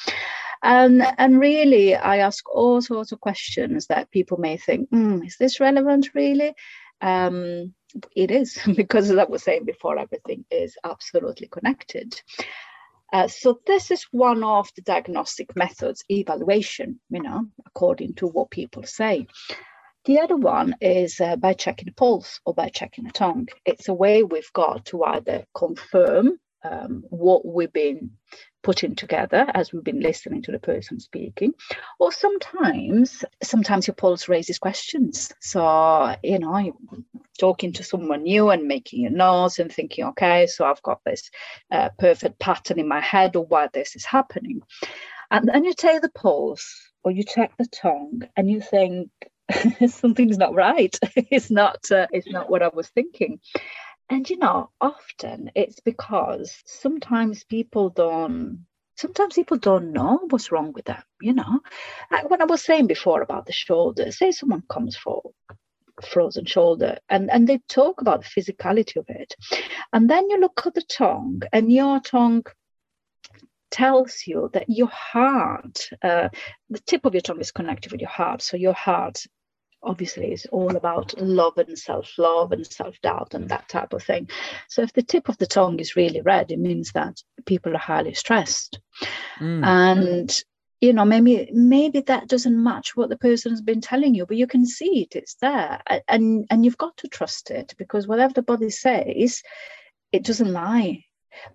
[0.64, 5.38] And, and really, I ask all sorts of questions that people may think, mm, is
[5.38, 6.54] this relevant really?
[7.02, 7.74] Um,
[8.16, 12.20] it is because as I was saying before, everything is absolutely connected.
[13.14, 18.50] Uh, so this is one of the diagnostic methods, evaluation, you know, according to what
[18.50, 19.28] people say.
[20.06, 23.48] The other one is uh, by checking the pulse or by checking the tongue.
[23.66, 28.12] It's a way we've got to either confirm um, what we've been
[28.64, 31.54] putting together as we've been listening to the person speaking
[32.00, 36.74] or sometimes sometimes your pulse raises questions so you know you're
[37.40, 41.30] talking to someone new and making your notes and thinking okay so i've got this
[41.72, 44.62] uh, perfect pattern in my head or why this is happening
[45.32, 49.10] and then you take the pulse or you check the tongue and you think
[49.88, 50.98] something's not right.
[51.16, 51.90] it's not.
[51.92, 53.40] Uh, it's not what I was thinking.
[54.12, 60.74] And you know, often it's because sometimes people don't sometimes people don't know what's wrong
[60.74, 61.62] with them you know?
[62.12, 65.32] Like when i was saying before about the shoulder say someone comes for
[66.12, 69.34] frozen shoulder and and they talk about the physicality of it
[69.94, 72.44] and then you look at the tongue and your tongue
[73.70, 76.28] tells you that your heart uh,
[76.70, 79.26] the tip of your tongue is connected with your heart so your heart
[79.84, 84.30] obviously is all about love and self-love and self-doubt and that type of thing.
[84.68, 87.80] So if the tip of the tongue is really red it means that people are
[87.80, 88.80] highly stressed.
[89.40, 89.66] Mm.
[89.66, 90.44] and
[90.82, 94.38] you know maybe maybe that doesn't match what the person has been telling you but
[94.38, 95.82] you can see it it's there.
[96.08, 99.42] And and you've got to trust it because whatever the body says
[100.12, 101.06] it doesn't lie.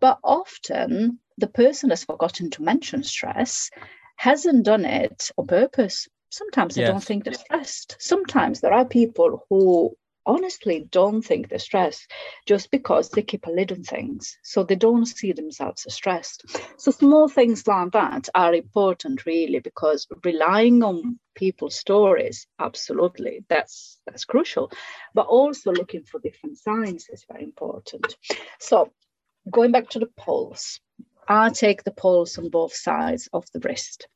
[0.01, 3.71] But often the person has forgotten to mention stress
[4.17, 6.91] hasn't done it on purpose Sometimes they yes.
[6.91, 7.97] don't think they're stressed.
[7.99, 12.11] Sometimes there are people who honestly don't think they're stressed
[12.47, 14.37] just because they keep a lid on things.
[14.43, 16.45] So they don't see themselves as stressed.
[16.77, 24.01] So small things like that are important really because relying on people's stories, absolutely, that's
[24.07, 24.71] that's crucial.
[25.15, 28.17] But also looking for different signs is very important.
[28.59, 28.93] So
[29.51, 30.81] going back to the pulse,
[31.29, 34.09] I take the pulse on both sides of the wrist.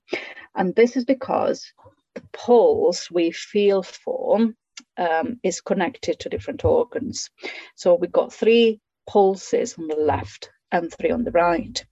[0.54, 1.72] And this is because
[2.14, 4.52] the pulse we feel for
[4.96, 7.30] um, is connected to different organs.
[7.76, 11.84] So we've got three pulses on the left and three on the right.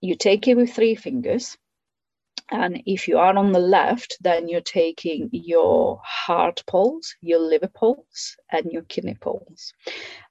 [0.00, 1.56] You take it with three fingers
[2.50, 7.68] and if you are on the left, then you're taking your heart pulse, your liver
[7.68, 9.72] pulse, and your kidney pulse.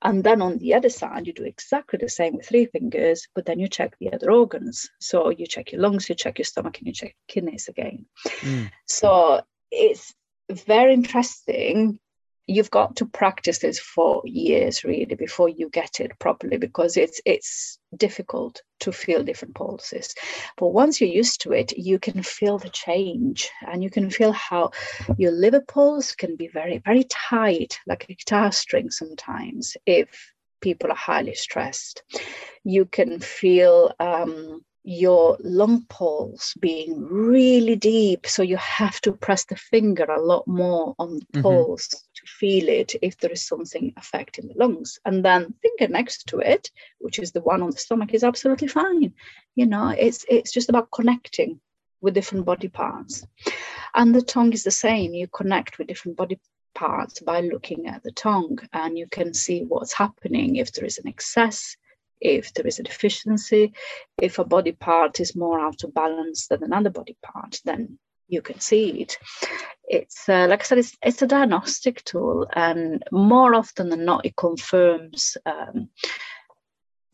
[0.01, 3.45] And then on the other side, you do exactly the same with three fingers, but
[3.45, 4.89] then you check the other organs.
[4.99, 8.05] So you check your lungs, you check your stomach, and you check kidneys again.
[8.41, 8.71] Mm.
[8.85, 10.13] So it's
[10.49, 11.99] very interesting
[12.47, 17.19] you've got to practice this for years really before you get it properly because it's
[17.25, 20.13] it's difficult to feel different pulses
[20.57, 24.31] but once you're used to it you can feel the change and you can feel
[24.31, 24.69] how
[25.17, 30.91] your liver pulse can be very very tight like a guitar string sometimes if people
[30.91, 32.03] are highly stressed
[32.63, 38.27] you can feel um, your lung pulse being really deep.
[38.27, 41.41] So you have to press the finger a lot more on the mm-hmm.
[41.41, 41.89] pulse
[42.25, 44.99] feel it if there is something affecting the lungs.
[45.05, 48.67] And then finger next to it, which is the one on the stomach, is absolutely
[48.67, 49.13] fine.
[49.55, 51.59] You know, it's it's just about connecting
[52.01, 53.25] with different body parts.
[53.93, 55.13] And the tongue is the same.
[55.13, 56.39] You connect with different body
[56.73, 60.97] parts by looking at the tongue and you can see what's happening if there is
[60.97, 61.77] an excess
[62.21, 63.73] if there is a deficiency,
[64.21, 68.41] if a body part is more out of balance than another body part, then you
[68.41, 69.17] can see it.
[69.87, 74.25] It's uh, like I said, it's, it's a diagnostic tool, and more often than not,
[74.25, 75.89] it confirms um,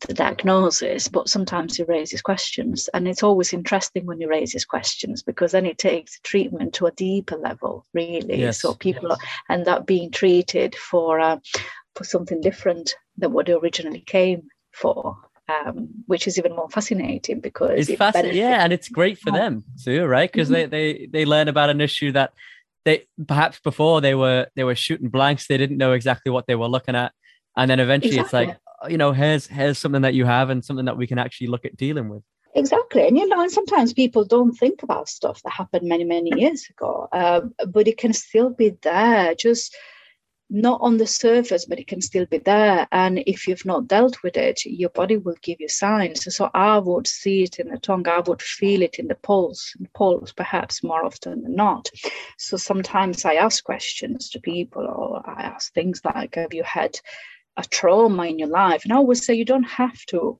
[0.06, 2.88] the diagnosis, but sometimes it raises questions.
[2.94, 6.92] And it's always interesting when it raises questions because then it takes treatment to a
[6.92, 8.40] deeper level, really.
[8.40, 8.60] Yes.
[8.60, 9.18] So people yes.
[9.50, 11.38] end up being treated for uh,
[11.94, 15.16] for something different than what they originally came for
[15.48, 18.38] um, which is even more fascinating because it's it fascinating.
[18.38, 20.30] Yeah, and it's great for them too, right?
[20.30, 20.70] Because mm-hmm.
[20.70, 22.32] they they they learn about an issue that
[22.84, 26.54] they perhaps before they were they were shooting blanks, they didn't know exactly what they
[26.54, 27.12] were looking at,
[27.56, 28.44] and then eventually exactly.
[28.44, 31.06] it's like oh, you know here's here's something that you have and something that we
[31.06, 32.22] can actually look at dealing with.
[32.54, 36.30] Exactly, and you know, and sometimes people don't think about stuff that happened many many
[36.36, 39.34] years ago, uh, but it can still be there.
[39.34, 39.74] Just
[40.52, 42.86] not on the surface, but it can still be there.
[42.92, 46.34] And if you've not dealt with it, your body will give you signs.
[46.36, 49.74] So I would see it in the tongue, I would feel it in the pulse,
[49.94, 51.88] pulse perhaps more often than not.
[52.36, 57.00] So sometimes I ask questions to people, or I ask things like, Have you had
[57.56, 58.84] a trauma in your life?
[58.84, 60.38] And I always say, You don't have to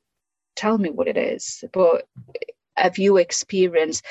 [0.57, 2.07] tell me what it is, but
[2.77, 4.05] have you experienced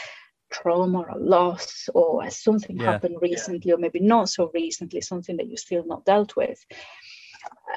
[0.52, 2.92] trauma or a loss or has something yeah.
[2.92, 3.76] happened recently yeah.
[3.76, 6.64] or maybe not so recently something that you still not dealt with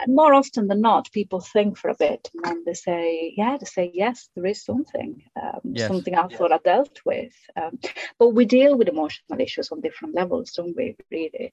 [0.06, 3.66] more often than not people think for a bit and then they say yeah they
[3.66, 5.88] say yes there is something um, yes.
[5.88, 7.78] something i thought i dealt with um,
[8.18, 11.52] but we deal with emotional issues on different levels don't we really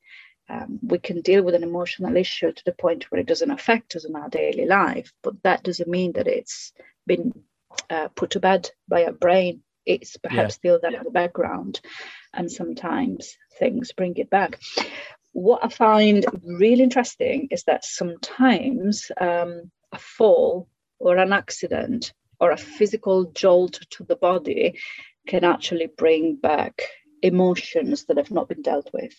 [0.50, 3.96] um, we can deal with an emotional issue to the point where it doesn't affect
[3.96, 6.74] us in our daily life but that doesn't mean that it's
[7.08, 7.34] been
[7.90, 10.60] uh, put to bed by our brain it's perhaps yeah.
[10.60, 11.82] still there in the background
[12.34, 14.60] and sometimes things bring it back.
[15.34, 20.68] What i find really interesting is that sometimes um, a fall
[21.00, 24.80] or an accident or a physical jolt to the body
[25.28, 26.82] can actually bring back
[27.22, 29.14] emotions that have not been dealt with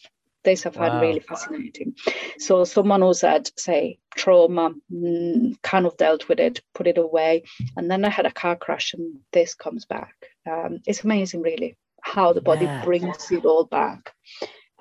[0.44, 1.00] This I find wow.
[1.00, 1.94] really fascinating.
[2.38, 7.44] So someone who's had, say, trauma, mm, kind of dealt with it, put it away,
[7.76, 10.14] and then I had a car crash, and this comes back.
[10.50, 12.84] Um, it's amazing, really, how the body yeah.
[12.84, 14.12] brings it all back.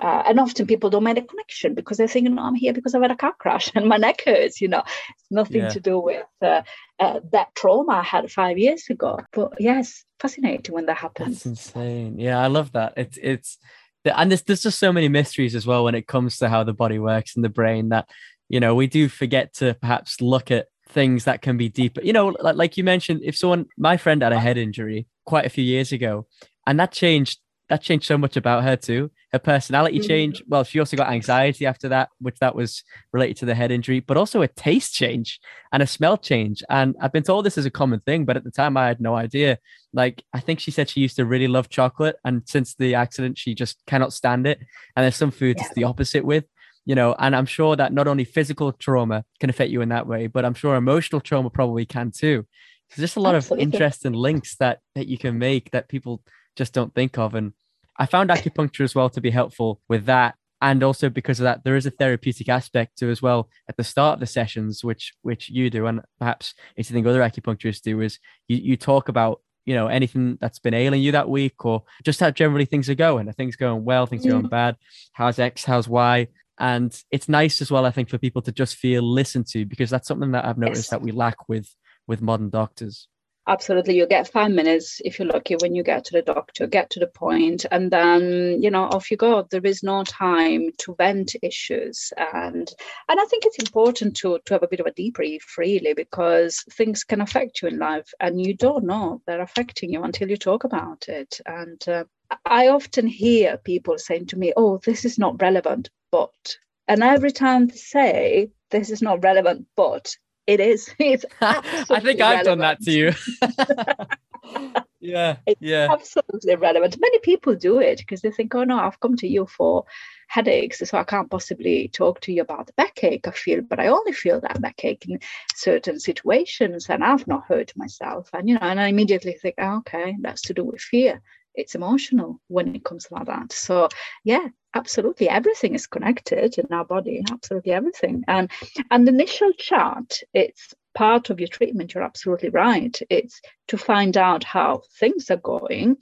[0.01, 2.95] Uh, and often people don't make a connection because they think, no, I'm here because
[2.95, 4.80] I've had a car crash and my neck hurts, you know.
[4.80, 5.70] It's nothing yeah.
[5.70, 6.64] to do with uh,
[6.99, 9.20] uh, that trauma I had five years ago.
[9.32, 11.43] But yes, fascinating when that happens.
[11.43, 12.18] That's insane.
[12.20, 12.93] Yeah, I love that.
[12.97, 13.57] It's, it's,
[14.06, 16.74] and there's, there's just so many mysteries as well when it comes to how the
[16.74, 18.10] body works and the brain that,
[18.49, 22.02] you know, we do forget to perhaps look at things that can be deeper.
[22.02, 25.45] You know, like, like you mentioned, if someone, my friend had a head injury quite
[25.45, 26.28] a few years ago,
[26.68, 27.39] and that changed
[27.72, 29.09] that changed so much about her too.
[29.32, 30.07] Her personality mm-hmm.
[30.07, 30.43] changed.
[30.45, 34.01] Well, she also got anxiety after that, which that was related to the head injury,
[34.01, 35.39] but also a taste change
[35.72, 36.61] and a smell change.
[36.69, 38.99] And I've been told this is a common thing, but at the time I had
[38.99, 39.57] no idea.
[39.93, 43.38] Like I think she said she used to really love chocolate, and since the accident,
[43.38, 44.59] she just cannot stand it.
[44.97, 45.67] And there's some foods yeah.
[45.67, 46.43] it's the opposite with.
[46.84, 50.07] You know, and I'm sure that not only physical trauma can affect you in that
[50.07, 52.45] way, but I'm sure emotional trauma probably can too.
[52.89, 53.63] There's just a lot Absolutely.
[53.63, 56.22] of interesting links that that you can make that people
[56.57, 57.36] just don't think of.
[57.36, 57.53] And
[57.98, 60.36] I found acupuncture as well to be helpful with that.
[60.62, 63.84] And also because of that, there is a therapeutic aspect to as well at the
[63.84, 68.00] start of the sessions, which which you do, and perhaps it's something other acupuncturists do,
[68.02, 71.84] is you, you talk about you know anything that's been ailing you that week, or
[72.04, 73.28] just how generally things are going.
[73.28, 74.06] Are things going well?
[74.06, 74.76] Things going bad?
[75.14, 75.66] How's X?
[75.66, 76.28] How's Y?
[76.60, 79.89] And it's nice as well, I think, for people to just feel listened to because
[79.89, 80.89] that's something that I've noticed yes.
[80.89, 81.68] that we lack with
[82.06, 83.08] with modern doctors
[83.48, 83.98] absolutely.
[83.98, 87.00] You get five minutes if you're lucky when you get to the doctor get to
[87.00, 89.48] the point and then you know off you go.
[89.50, 92.14] There is no time to vent issues.
[92.18, 92.72] And
[93.10, 96.64] and i think it's important to to have a bit of a debrief really because
[96.72, 100.38] things can affect you in life and you don't know they're affecting you until you
[100.38, 101.39] talk about it.
[101.46, 102.04] And uh,
[102.46, 107.32] i often hear people saying to me oh this is not relevant but and every
[107.32, 110.16] time they say this is not relevant but
[110.52, 110.93] it is.
[110.99, 113.14] It's I think I've done that to you.
[114.99, 115.88] yeah, it's yeah.
[115.91, 116.97] Absolutely relevant.
[116.99, 119.86] Many people do it because they think, oh no, I've come to you for
[120.28, 123.88] headaches, so I can't possibly talk to you about the backache I feel, but I
[123.88, 125.20] only feel that backache in
[125.56, 128.30] certain situations and I've not hurt myself.
[128.34, 131.22] And you know, and I immediately think, oh, okay, that's to do with fear
[131.56, 133.52] it's emotional when it comes like that.
[133.52, 133.89] So
[134.24, 138.24] yeah, absolutely everything is connected in our body, absolutely everything.
[138.28, 138.49] And
[138.89, 141.93] and initial chart, it's part of your treatment.
[141.93, 142.97] You're absolutely right.
[143.10, 145.97] It's to find out how things are going,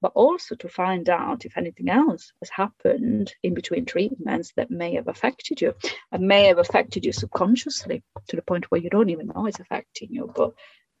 [0.00, 4.94] but also to find out if anything else has happened in between treatments that may
[4.94, 5.74] have affected you
[6.12, 9.60] and may have affected you subconsciously to the point where you don't even know it's
[9.60, 10.30] affecting you.
[10.34, 10.52] But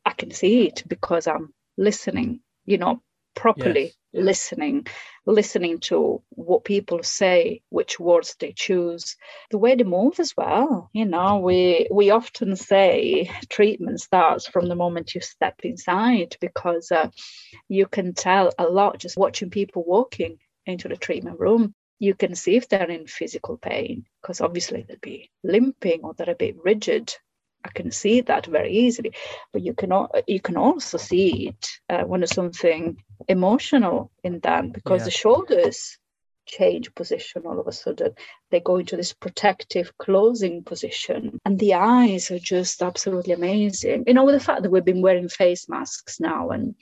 [0.04, 3.02] I can see it because I'm listening, you know,
[3.40, 4.24] properly yes.
[4.24, 4.86] listening
[5.24, 9.16] listening to what people say which words they choose
[9.50, 14.66] the way they move as well you know we we often say treatment starts from
[14.66, 17.08] the moment you step inside because uh,
[17.66, 20.36] you can tell a lot just watching people walking
[20.66, 24.98] into the treatment room you can see if they're in physical pain because obviously they'll
[25.00, 27.14] be limping or they're a bit rigid
[27.64, 29.12] I can see that very easily.
[29.52, 29.92] But you can
[30.26, 32.96] you can also see it uh, when something
[33.28, 35.04] emotional in them because yeah.
[35.06, 35.98] the shoulders
[36.46, 38.12] change position all of a sudden.
[38.50, 44.04] They go into this protective closing position, and the eyes are just absolutely amazing.
[44.06, 46.74] You know, with the fact that we've been wearing face masks now and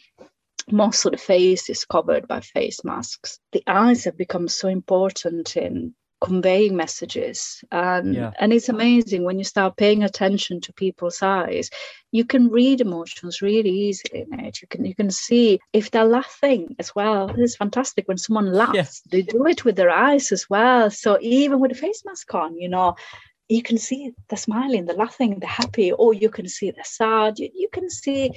[0.70, 3.38] most of the face is covered by face masks.
[3.52, 7.62] The eyes have become so important in conveying messages.
[7.70, 8.32] And yeah.
[8.38, 11.70] and it's amazing when you start paying attention to people's eyes
[12.10, 16.04] you can read emotions really easily in it you can you can see if they're
[16.04, 17.30] laughing as well.
[17.36, 18.74] It's fantastic when someone laughs.
[18.74, 19.02] Yes.
[19.10, 20.90] they do it with their eyes as well.
[20.90, 22.96] So even with a face mask on you know
[23.48, 27.38] you can see they're smiling they're laughing they're happy or you can see they're sad.
[27.38, 28.32] You, you can see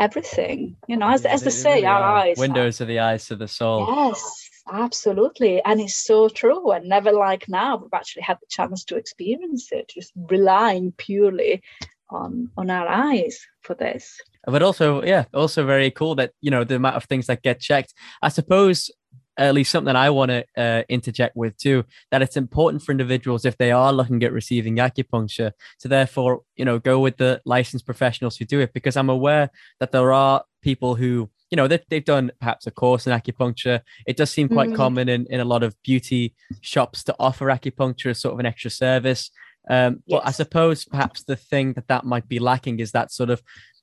[0.00, 2.88] everything you know as, yeah, as they, they say really our eyes windows are, of
[2.88, 3.86] the eyes to the soul.
[3.88, 5.62] Yes Absolutely.
[5.64, 6.70] And it's so true.
[6.70, 11.62] And never like now, we've actually had the chance to experience it, just relying purely
[12.10, 14.20] on on our eyes for this.
[14.46, 17.60] But also, yeah, also very cool that, you know, the amount of things that get
[17.60, 17.94] checked.
[18.22, 18.90] I suppose
[19.36, 23.44] at least something I want to uh, interject with too, that it's important for individuals
[23.44, 27.84] if they are looking at receiving acupuncture to therefore, you know, go with the licensed
[27.84, 29.50] professionals who do it because I'm aware
[29.80, 33.80] that there are people who you know, they've, they've done perhaps a course in acupuncture.
[34.08, 34.74] It does seem quite mm.
[34.74, 38.46] common in, in a lot of beauty shops to offer acupuncture as sort of an
[38.46, 39.30] extra service.
[39.70, 40.18] Um, yes.
[40.18, 43.40] But I suppose perhaps the thing that that might be lacking is that sort of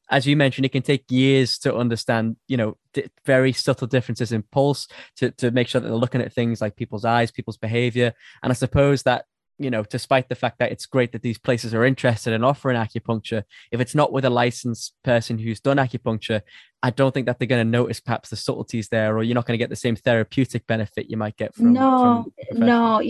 [0.09, 4.34] as you mentioned, it can take years to understand, you know, d- very subtle differences
[4.34, 7.55] in pulse to, to make sure that they're looking at things like people's eyes, people's
[7.55, 8.13] behavior.
[8.43, 9.24] And I suppose that
[9.62, 12.78] you know, despite the fact that it's great that these places are interested in offering
[12.78, 16.41] acupuncture, if it's not with a licensed person who's done acupuncture,
[16.84, 19.45] I don't think that they're going to notice perhaps the subtleties there, or you're not
[19.45, 21.74] going to get the same therapeutic benefit you might get from.
[21.74, 23.01] No, from no,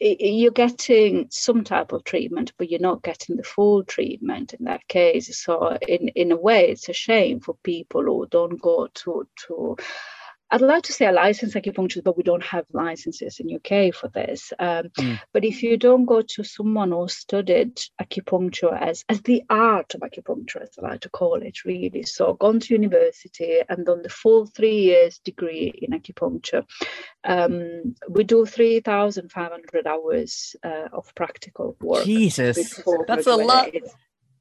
[0.00, 4.86] you're getting some type of treatment, but you're not getting the full treatment in that
[4.88, 5.42] case.
[5.42, 9.76] So, in in a way, it's a shame for people who don't go to to
[10.50, 14.08] I'd like to say a licensed acupuncturist, but we don't have licenses in UK for
[14.08, 14.52] this.
[14.58, 15.20] Um, mm.
[15.32, 20.00] But if you don't go to someone who studied acupuncture as as the art of
[20.00, 24.08] acupuncture, as I like to call it, really, so gone to university and done the
[24.08, 26.64] full three years degree in acupuncture,
[27.24, 32.04] um, we do three thousand five hundred hours uh, of practical work.
[32.04, 33.68] Jesus, that's a lot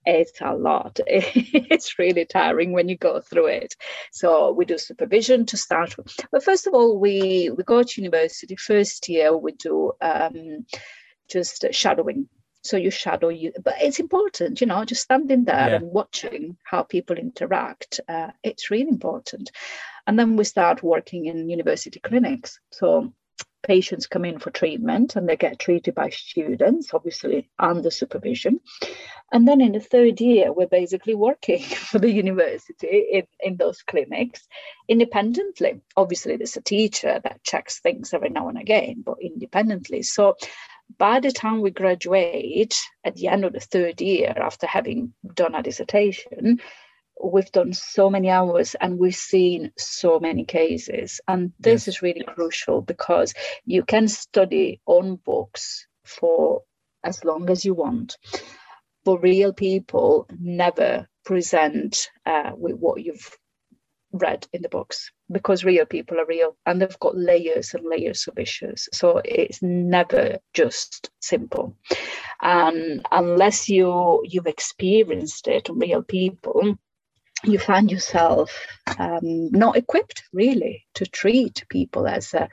[0.07, 0.99] it's a lot.
[1.07, 3.75] It's really tiring when you go through it.
[4.11, 6.15] So we do supervision to start with.
[6.31, 8.55] But first of all, we we go to university.
[8.55, 10.65] First year we do um,
[11.29, 12.29] just shadowing.
[12.63, 15.75] So you shadow you, but it's important, you know, just standing there yeah.
[15.75, 18.01] and watching how people interact.
[18.09, 19.51] Uh, it's really important.
[20.05, 22.59] And then we start working in university clinics.
[22.71, 23.13] So
[23.63, 28.59] patients come in for treatment and they get treated by students, obviously under supervision.
[29.31, 33.81] And then in the third year, we're basically working for the university in, in those
[33.81, 34.47] clinics
[34.87, 35.81] independently.
[35.95, 40.03] Obviously, there's a teacher that checks things every now and again, but independently.
[40.03, 40.35] So
[40.97, 45.55] by the time we graduate at the end of the third year after having done
[45.55, 46.61] a dissertation,
[47.24, 51.22] we've done so many hours and we've seen so many cases.
[51.28, 51.95] And this yes.
[51.95, 53.34] is really crucial because
[53.65, 56.63] you can study on books for
[57.03, 58.18] as long as you want.
[59.03, 63.38] But real people never present uh, with what you've
[64.13, 68.28] read in the books because real people are real and they've got layers and layers
[68.28, 68.88] of issues.
[68.93, 71.76] So it's never just simple.
[72.41, 76.78] And unless you you've experienced it, real people,
[77.43, 78.65] you find yourself
[78.99, 82.47] um, not equipped really to treat people as uh,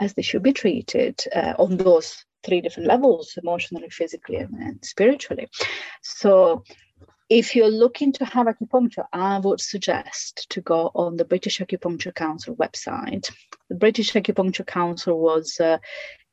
[0.00, 5.48] as they should be treated uh, on those three different levels emotionally physically and, spiritually
[6.02, 6.62] so
[7.30, 12.12] if you're looking to have acupuncture, I would suggest to go on the British Acupuncture
[12.12, 13.30] Council website.
[13.68, 15.78] The British Acupuncture Council was uh,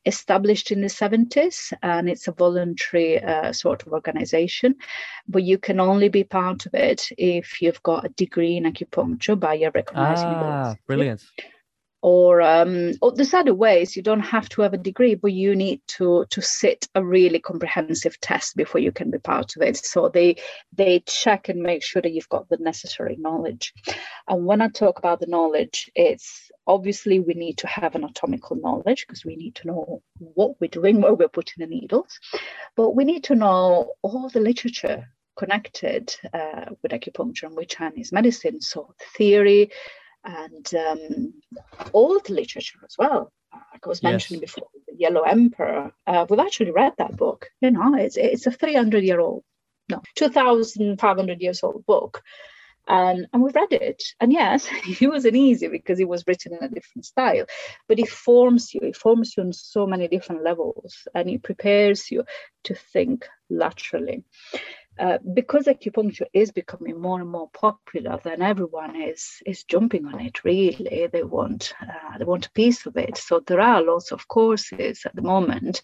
[0.08, 4.74] established in the 70s and it's a voluntary uh, sort of organization.
[5.28, 9.38] But you can only be part of it if you've got a degree in acupuncture
[9.38, 10.82] by a recognized ah, university.
[10.86, 11.22] brilliant
[12.02, 13.96] or um, or there's other ways.
[13.96, 17.40] You don't have to have a degree but you need to to sit a really
[17.40, 19.76] comprehensive test before you can be part of it.
[19.76, 20.36] So they
[20.72, 23.72] they check and make sure that you've got the necessary knowledge.
[24.28, 29.06] And when i talk about the knowledge it's obviously we need to have anatomical knowledge
[29.06, 32.18] because we need to know what we're doing where we're putting the needles.
[32.76, 38.12] But we need to know all the literature connected uh, with acupuncture and with chinese
[38.12, 38.60] medicine.
[38.60, 39.70] So theory
[40.24, 41.34] and um,
[41.92, 43.32] old literature as well.
[43.52, 44.54] Like I was mentioning yes.
[44.54, 45.92] before, the Yellow Emperor.
[46.06, 47.46] Uh, we've actually read that book.
[47.60, 49.44] You know, it's it's a 300 year old,
[49.88, 52.22] no, 2,500 years old book.
[52.90, 54.02] And, and we've read it.
[54.18, 54.66] And yes,
[55.00, 57.44] it wasn't easy because it was written in a different style,
[57.86, 58.80] but it forms you.
[58.82, 62.24] It forms you on so many different levels and it prepares you
[62.64, 64.24] to think laterally.
[64.98, 70.20] Uh, because acupuncture is becoming more and more popular, then everyone is is jumping on
[70.20, 70.44] it.
[70.44, 73.16] Really, they want uh, they want a piece of it.
[73.16, 75.82] So there are lots of courses at the moment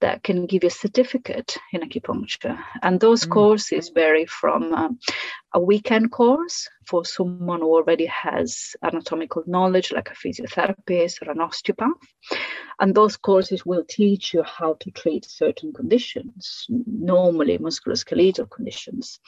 [0.00, 2.58] that can give you a certificate in acupuncture.
[2.82, 3.30] And those mm.
[3.30, 4.98] courses vary from um,
[5.54, 11.40] a weekend course for someone who already has anatomical knowledge, like a physiotherapist or an
[11.40, 11.90] osteopath.
[12.80, 19.18] And those courses will teach you how to treat certain conditions, normally musculoskeletal conditions.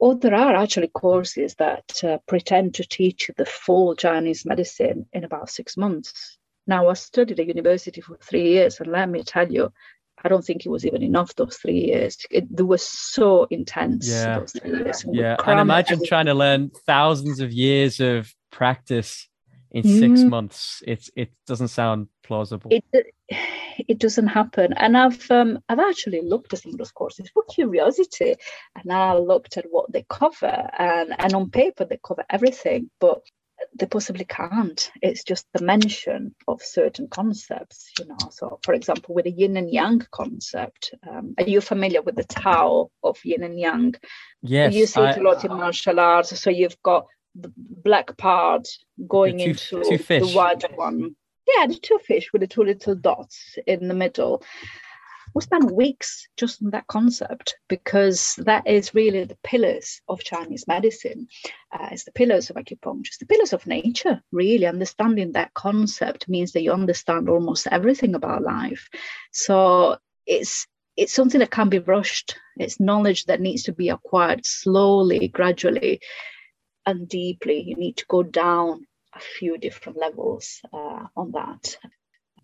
[0.00, 5.06] Or there are actually courses that uh, pretend to teach you the full Chinese medicine
[5.12, 6.37] in about six months.
[6.68, 9.72] Now, I studied at university for three years, and let me tell you,
[10.22, 12.18] I don't think it was even enough those three years.
[12.30, 14.08] It, it was so intense.
[14.08, 14.44] Yeah,
[15.10, 15.36] yeah.
[15.46, 19.28] And imagine trying to learn thousands of years of practice
[19.70, 19.98] in mm.
[19.98, 20.82] six months.
[20.86, 22.70] It's it doesn't sound plausible.
[22.70, 22.84] It
[23.88, 24.72] it doesn't happen.
[24.74, 28.34] And I've um, I've actually looked at some of those courses for curiosity,
[28.76, 33.22] and I looked at what they cover, and and on paper they cover everything, but
[33.74, 34.90] they possibly can't.
[35.02, 38.16] It's just the mention of certain concepts, you know.
[38.30, 42.24] So, for example, with the yin and yang concept, um, are you familiar with the
[42.24, 43.94] Tao of yin and yang?
[44.42, 46.38] Yes, you see it a lot in martial arts.
[46.38, 48.68] So you've got the black part
[49.06, 51.16] going two, into two the white one.
[51.46, 54.42] Yeah, the two fish with the two little dots in the middle
[55.38, 60.66] we spent weeks just on that concept because that is really the pillars of Chinese
[60.66, 61.28] medicine.
[61.72, 64.20] Uh, it's the pillars of acupuncture, it's the pillars of nature.
[64.32, 68.88] Really, understanding that concept means that you understand almost everything about life.
[69.32, 70.66] So it's
[70.96, 72.36] it's something that can be rushed.
[72.56, 76.00] It's knowledge that needs to be acquired slowly, gradually,
[76.84, 77.60] and deeply.
[77.60, 81.78] You need to go down a few different levels uh, on that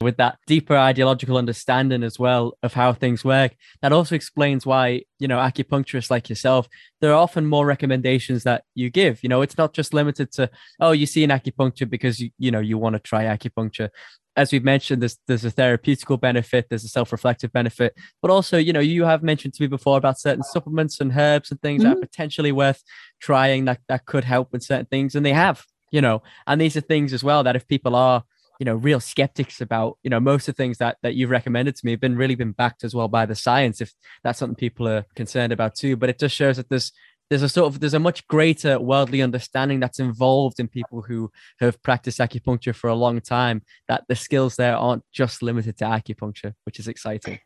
[0.00, 3.54] with that deeper ideological understanding as well of how things work.
[3.82, 6.68] That also explains why you know acupuncturists like yourself
[7.00, 9.22] there are often more recommendations that you give.
[9.22, 12.50] You know it's not just limited to oh you see an acupuncture because you you
[12.50, 13.90] know you want to try acupuncture.
[14.36, 18.72] As we've mentioned there's there's a therapeutical benefit there's a self-reflective benefit but also you
[18.72, 21.90] know you have mentioned to me before about certain supplements and herbs and things mm-hmm.
[21.90, 22.82] that are potentially worth
[23.20, 26.76] trying that that could help with certain things and they have you know and these
[26.76, 28.24] are things as well that if people are
[28.60, 31.74] you know real skeptics about you know most of the things that that you've recommended
[31.76, 33.92] to me have been really been backed as well by the science if
[34.22, 35.96] that's something people are concerned about too.
[35.96, 36.92] But it just shows that there's
[37.30, 41.30] there's a sort of there's a much greater worldly understanding that's involved in people who
[41.58, 45.84] have practiced acupuncture for a long time that the skills there aren't just limited to
[45.84, 47.38] acupuncture which is exciting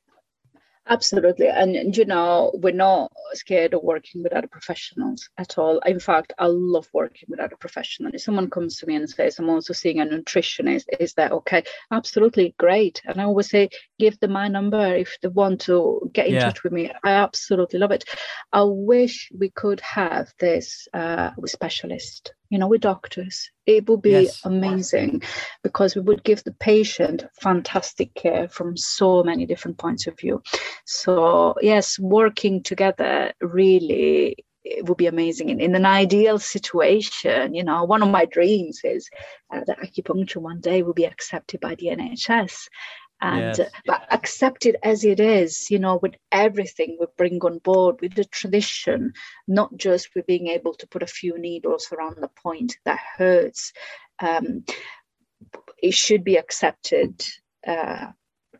[0.90, 1.48] Absolutely.
[1.48, 5.80] And, you know, we're not scared of working with other professionals at all.
[5.80, 8.14] In fact, I love working with other professionals.
[8.14, 11.64] If someone comes to me and says, I'm also seeing a nutritionist, is that okay?
[11.92, 13.02] Absolutely great.
[13.04, 13.68] And I always say,
[13.98, 16.44] give them my number if they want to get in yeah.
[16.44, 16.90] touch with me.
[17.04, 18.04] I absolutely love it.
[18.52, 23.50] I wish we could have this uh, with specialists you know, with doctors.
[23.66, 24.40] It would be yes.
[24.44, 25.22] amazing
[25.62, 30.42] because we would give the patient fantastic care from so many different points of view.
[30.86, 35.48] So, yes, working together really it would be amazing.
[35.48, 39.08] In, in an ideal situation, you know, one of my dreams is
[39.52, 42.68] uh, that acupuncture one day will be accepted by the NHS
[43.20, 43.60] and yes.
[43.60, 48.00] uh, but accept it as it is you know with everything we bring on board
[48.00, 49.12] with the tradition
[49.46, 53.72] not just with being able to put a few needles around the point that hurts
[54.20, 54.64] um,
[55.82, 57.24] it should be accepted
[57.66, 58.06] uh,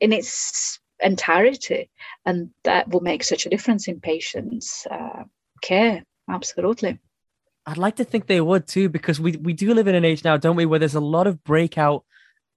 [0.00, 1.90] in its entirety.
[2.24, 5.24] And that will make such a difference in patients uh,
[5.62, 6.04] care.
[6.28, 6.98] Absolutely.
[7.66, 10.24] I'd like to think they would too, because we, we do live in an age
[10.24, 12.04] now, don't we, where there's a lot of breakout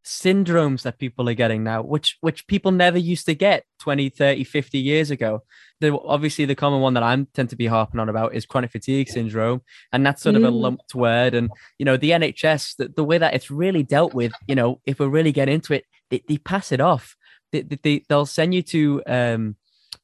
[0.04, 4.43] syndromes that people are getting now which which people never used to get 20 30
[4.43, 5.43] 50 years ago
[5.80, 8.72] the obviously the common one that i tend to be harping on about is chronic
[8.72, 9.62] fatigue syndrome
[9.93, 10.39] and that's sort mm.
[10.39, 10.60] of a mm.
[10.60, 14.32] lumped word and you know the nhs the, the way that it's really dealt with
[14.47, 17.16] you know if we really get into it they, they pass it off
[17.52, 19.56] they, they, they'll send you to um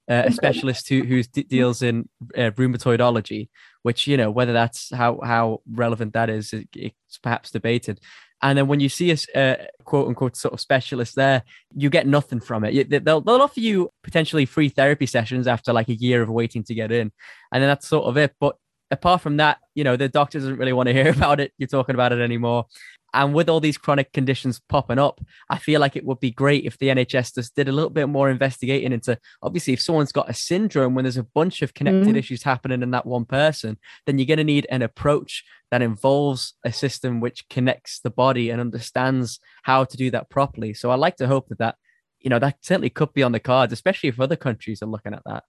[0.09, 3.49] uh, a specialist who who deals in uh, rheumatology,
[3.83, 7.99] which you know whether that's how how relevant that is, it's perhaps debated.
[8.41, 11.43] And then when you see a quote unquote sort of specialist there,
[11.75, 12.89] you get nothing from it.
[13.03, 16.75] They'll, they'll offer you potentially free therapy sessions after like a year of waiting to
[16.75, 17.11] get in.
[17.51, 18.35] And then that's sort of it.
[18.39, 18.55] But
[18.91, 21.51] apart from that, you know, the doctor doesn't really want to hear about it.
[21.57, 22.65] You're talking about it anymore.
[23.13, 26.65] And with all these chronic conditions popping up, I feel like it would be great
[26.65, 30.29] if the NHS just did a little bit more investigating into obviously if someone's got
[30.29, 32.17] a syndrome when there's a bunch of connected mm-hmm.
[32.17, 36.53] issues happening in that one person, then you're going to need an approach that involves
[36.63, 40.73] a system which connects the body and understands how to do that properly.
[40.73, 41.75] So I like to hope that that,
[42.19, 45.13] you know, that certainly could be on the cards, especially if other countries are looking
[45.13, 45.43] at that.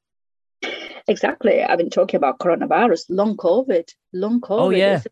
[1.08, 1.62] Exactly.
[1.62, 4.60] I've been talking about coronavirus, long COVID, long COVID.
[4.60, 5.02] Oh, yeah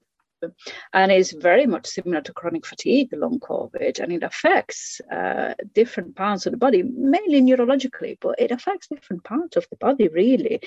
[0.92, 6.16] and is very much similar to chronic fatigue, long COVID, and it affects uh, different
[6.16, 10.60] parts of the body, mainly neurologically, but it affects different parts of the body, really.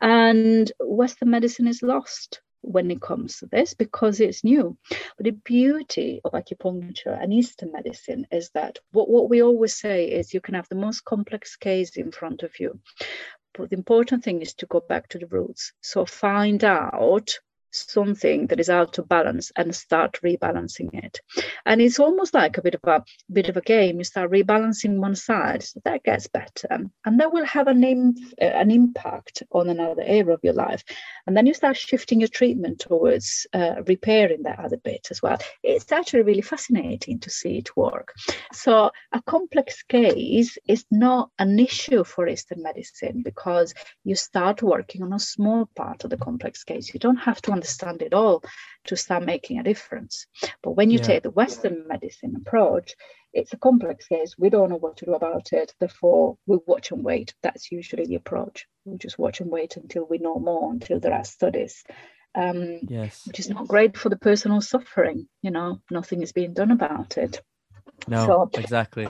[0.00, 4.76] And Western medicine is lost when it comes to this because it's new.
[5.16, 10.06] But the beauty of acupuncture and Eastern medicine is that what, what we always say
[10.06, 12.80] is you can have the most complex case in front of you.
[13.54, 15.72] But the important thing is to go back to the roots.
[15.82, 17.38] So find out
[17.72, 21.20] something that is out of balance and start rebalancing it.
[21.66, 23.98] And it's almost like a bit of a bit of a game.
[23.98, 26.68] You start rebalancing one side so that gets better.
[27.04, 30.84] And that will have an, Im- an impact on another area of your life.
[31.26, 35.38] And then you start shifting your treatment towards uh, repairing that other bit as well.
[35.62, 38.14] It's actually really fascinating to see it work.
[38.52, 45.02] So a complex case is not an issue for eastern medicine because you start working
[45.02, 46.92] on a small part of the complex case.
[46.92, 48.42] You don't have to understand it all
[48.86, 50.26] to start making a difference.
[50.62, 51.04] But when you yeah.
[51.04, 52.94] take the Western medicine approach,
[53.32, 54.34] it's a complex case.
[54.36, 55.72] We don't know what to do about it.
[55.78, 57.34] Therefore, we watch and wait.
[57.42, 58.66] That's usually the approach.
[58.84, 61.84] We just watch and wait until we know more, until there are studies.
[62.34, 63.22] Um, yes.
[63.26, 65.28] Which is not great for the person who's suffering.
[65.40, 67.40] You know, nothing is being done about it.
[68.08, 69.06] No, so, exactly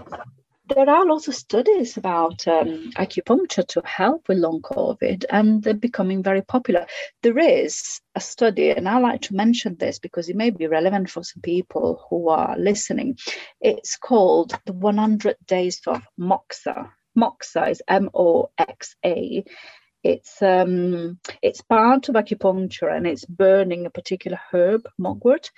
[0.74, 5.74] there are lots of studies about um, acupuncture to help with long COVID, and they're
[5.74, 6.86] becoming very popular.
[7.22, 11.10] There is a study, and I like to mention this because it may be relevant
[11.10, 13.18] for some people who are listening.
[13.60, 16.90] It's called the 100 Days of Moxa.
[17.16, 19.44] Moxa is M O X A.
[20.02, 25.50] It's um, it's part of acupuncture, and it's burning a particular herb, mugwort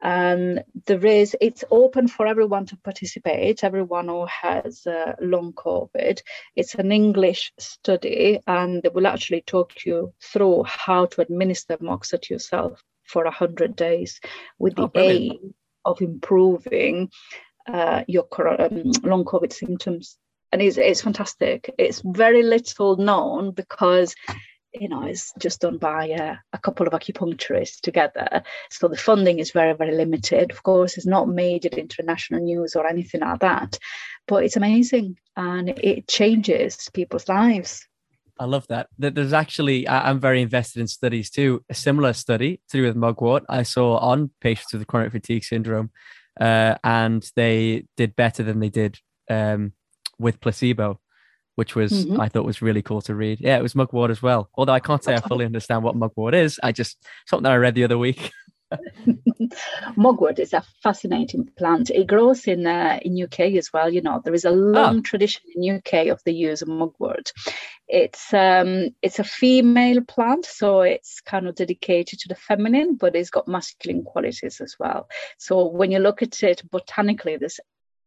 [0.00, 3.64] and there is it's open for everyone to participate.
[3.64, 6.20] Everyone who has uh, long covid.
[6.54, 12.18] It's an english study and they will actually talk you through how to administer moxa
[12.18, 14.20] to yourself for 100 days
[14.58, 17.10] with the oh, aim of improving
[17.66, 18.26] uh, your
[18.60, 20.16] um, long covid symptoms.
[20.52, 21.74] And it's, it's fantastic.
[21.78, 24.14] It's very little known because
[24.72, 28.42] you know, is just done by uh, a couple of acupuncturists together.
[28.70, 30.50] So the funding is very, very limited.
[30.50, 33.78] Of course, it's not made it international news or anything like that,
[34.26, 37.86] but it's amazing and it changes people's lives.
[38.40, 38.88] I love that.
[38.98, 41.64] There's actually, I'm very invested in studies too.
[41.68, 45.90] A similar study to do with mugwort I saw on patients with chronic fatigue syndrome,
[46.40, 49.72] uh, and they did better than they did um,
[50.20, 51.00] with placebo
[51.58, 52.20] which was mm-hmm.
[52.20, 53.40] I thought was really cool to read.
[53.40, 54.48] Yeah, it was mugwort as well.
[54.54, 56.60] Although I can't say I fully understand what mugwort is.
[56.62, 58.30] I just something that I read the other week.
[59.96, 61.90] mugwort is a fascinating plant.
[61.90, 63.92] It grows in uh, in UK as well.
[63.92, 65.00] You know, there is a long oh.
[65.00, 67.32] tradition in UK of the use of mugwort.
[67.88, 73.16] It's um it's a female plant, so it's kind of dedicated to the feminine, but
[73.16, 75.08] it's got masculine qualities as well.
[75.38, 77.58] So when you look at it botanically, there's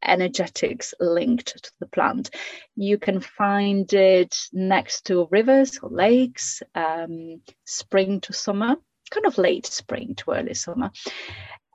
[0.04, 2.30] energetics linked to the plant.
[2.76, 8.76] You can find it next to rivers or lakes, um, spring to summer,
[9.10, 10.92] kind of late spring to early summer.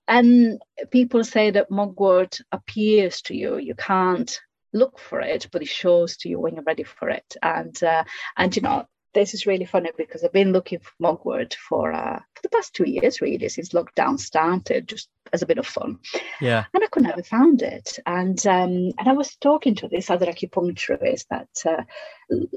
[0.08, 0.60] And
[0.90, 3.58] people say that mugwort appears to you.
[3.58, 4.38] You can't
[4.72, 7.36] look for it, but it shows to you when you're ready for it.
[7.42, 8.04] And uh,
[8.36, 12.20] and you know this is really funny because I've been looking for mugwort for uh,
[12.34, 15.98] for the past two years, really, since lockdown started, just as a bit of fun.
[16.40, 16.66] Yeah.
[16.74, 17.98] And I could never found it.
[18.04, 21.82] And um, and I was talking to this other acupuncturist that uh,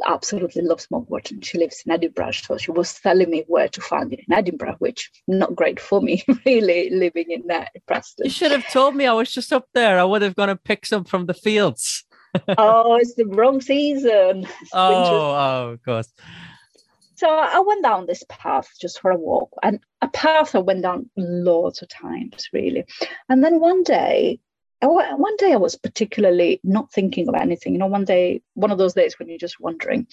[0.06, 2.32] absolutely loves mugwort, and she lives in Edinburgh.
[2.32, 6.02] So she was telling me where to find it in Edinburgh, which not great for
[6.02, 8.26] me, really, living in uh, Preston.
[8.26, 9.08] You should have told me.
[9.08, 9.98] I was just up there.
[9.98, 12.04] I would have gone and picked some from the fields.
[12.58, 14.48] Oh, it's the wrong season.
[14.62, 16.12] It's oh, oh, of course.
[17.16, 20.84] So I went down this path just for a walk, and a path I went
[20.84, 22.86] down lots of times, really.
[23.28, 24.40] And then one day,
[24.82, 27.74] one day I was particularly not thinking of anything.
[27.74, 30.08] You know, one day, one of those days when you're just wondering,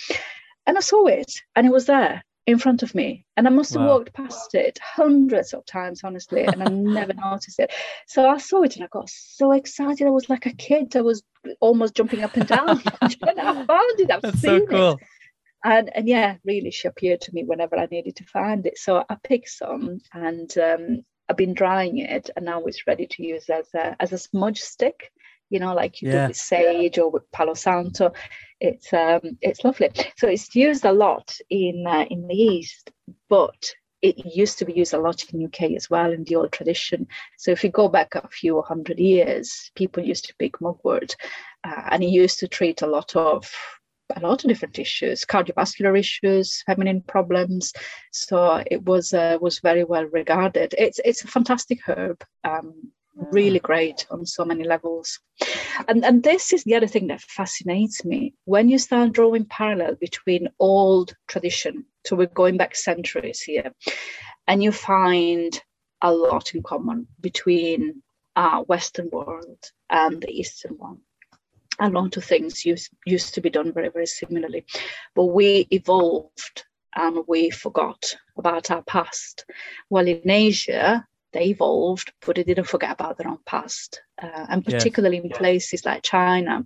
[0.67, 3.75] and I saw it, and it was there in front of me, and I must
[3.75, 3.89] have wow.
[3.89, 7.73] walked past it hundreds of times, honestly, and I never noticed it.
[8.07, 10.07] So I saw it, and I got so excited.
[10.07, 10.95] I was like a kid.
[10.97, 11.23] I was
[11.61, 12.83] almost jumping up and down.
[13.03, 14.11] I found it.
[14.11, 14.93] I've That's seen so cool.
[14.93, 14.99] it
[15.67, 19.05] and and yeah really she appeared to me whenever i needed to find it so
[19.09, 23.49] i picked some and um, i've been drying it and now it's ready to use
[23.51, 25.11] as a as a smudge stick
[25.51, 26.23] you know like you yeah.
[26.23, 28.13] do with sage or with palo santo
[28.61, 32.91] it's um it's lovely so it's used a lot in uh, in the east
[33.29, 33.73] but
[34.03, 37.07] it used to be used a lot in UK as well in the old tradition.
[37.39, 41.17] So if you go back a few hundred years, people used to pick mugwort,
[41.65, 43.51] uh, and it used to treat a lot of
[44.15, 47.73] a lot of different issues, cardiovascular issues, feminine problems.
[48.13, 50.75] So it was uh, was very well regarded.
[50.79, 55.19] It's it's a fantastic herb, um, really great on so many levels.
[55.89, 59.97] And and this is the other thing that fascinates me when you start drawing parallel
[59.97, 61.85] between old tradition.
[62.07, 63.73] So we're going back centuries here,
[64.47, 65.61] and you find
[66.03, 68.03] a lot in common between
[68.37, 69.59] our Western world
[69.91, 70.99] and the Eastern one
[71.79, 74.65] a lot of things used, used to be done very, very similarly.
[75.15, 76.65] But we evolved
[76.95, 79.45] and we forgot about our past.
[79.89, 81.07] While in Asia,
[81.37, 85.85] they evolved, but they didn't forget about their own past, uh, and particularly in places
[85.85, 86.65] like China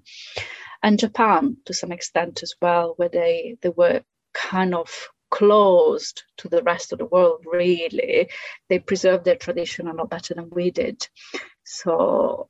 [0.83, 4.03] and Japan to some extent as well, where they, they were
[4.33, 8.31] kind of closed to the rest of the world, really.
[8.69, 11.07] They preserved their tradition a lot better than we did.
[11.65, 12.49] So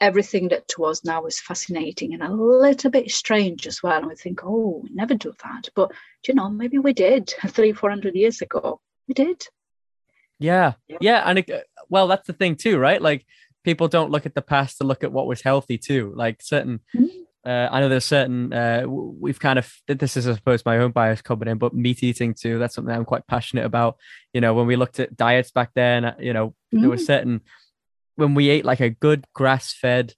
[0.00, 3.98] everything that to us now is fascinating and a little bit strange as well.
[3.98, 5.68] And we think, oh, we never do that.
[5.74, 5.92] But
[6.26, 8.80] you know, maybe we did three, four hundred years ago.
[9.08, 9.46] We did.
[10.42, 11.50] Yeah, yeah, and it,
[11.88, 13.00] well, that's the thing too, right?
[13.00, 13.26] Like
[13.64, 16.12] people don't look at the past to look at what was healthy too.
[16.16, 17.48] Like certain, mm-hmm.
[17.48, 18.52] uh, I know there's certain.
[18.52, 22.02] Uh, we've kind of this is, I suppose, my own bias coming in, but meat
[22.02, 22.58] eating too.
[22.58, 23.96] That's something I'm quite passionate about.
[24.32, 27.42] You know, when we looked at diets back then, uh, you know, there were certain
[28.16, 30.14] when we ate like a good grass-fed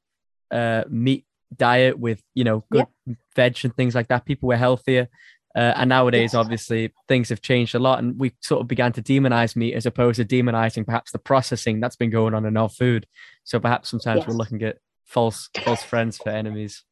[0.50, 1.24] uh, meat
[1.56, 3.14] diet with you know good yeah.
[3.36, 5.08] veg and things like that, people were healthier.
[5.56, 6.34] Uh, and nowadays, yes.
[6.34, 9.86] obviously, things have changed a lot, and we sort of began to demonize meat as
[9.86, 13.06] opposed to demonizing perhaps the processing that's been going on in our food.
[13.44, 14.28] So perhaps sometimes yes.
[14.28, 16.82] we're looking at false false friends for enemies.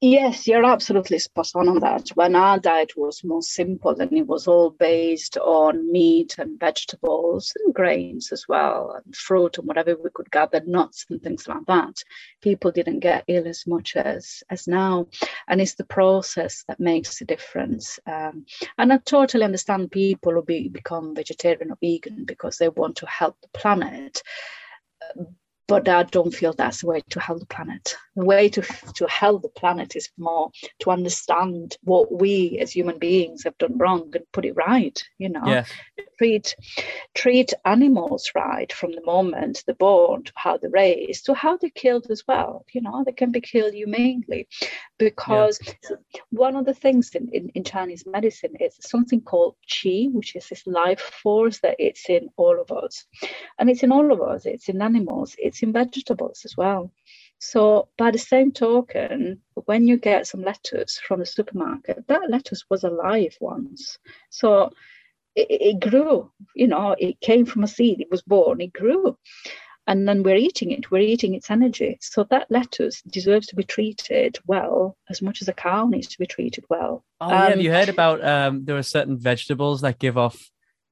[0.00, 2.10] Yes, you're absolutely spot on on that.
[2.10, 7.52] When our diet was more simple and it was all based on meat and vegetables
[7.64, 11.66] and grains as well, and fruit and whatever we could gather, nuts and things like
[11.66, 11.96] that,
[12.40, 15.08] people didn't get ill as much as as now.
[15.48, 17.98] And it's the process that makes the difference.
[18.06, 18.46] Um,
[18.78, 23.06] and I totally understand people who be, become vegetarian or vegan because they want to
[23.06, 24.22] help the planet
[25.68, 27.94] but I don't feel that's the way to help the planet.
[28.16, 30.50] The way to, to help the planet is more
[30.80, 35.28] to understand what we as human beings have done wrong and put it right, you
[35.28, 35.46] know.
[35.46, 35.64] Yeah.
[36.16, 36.56] Treat
[37.14, 41.70] treat animals right from the moment they're born to how they're raised to how they're
[41.70, 42.64] killed as well.
[42.72, 44.48] You know, they can be killed humanely.
[44.98, 45.96] Because yeah.
[46.30, 50.48] one of the things in, in, in Chinese medicine is something called qi, which is
[50.48, 53.04] this life force that it's in all of us.
[53.58, 56.90] And it's in all of us, it's in animals, it's in vegetables as well.
[57.40, 62.64] So, by the same token, when you get some lettuce from the supermarket, that lettuce
[62.68, 63.98] was alive once.
[64.30, 64.72] So,
[65.36, 69.16] it, it, grew, you know, it came from a seed, it was born, it grew.
[69.86, 71.98] And then we're eating it, we're eating its energy.
[72.00, 76.18] So, that lettuce deserves to be treated well as much as a cow needs to
[76.18, 77.04] be treated well.
[77.20, 77.50] Oh, yeah.
[77.50, 80.50] Have you heard about um, there are certain vegetables that give off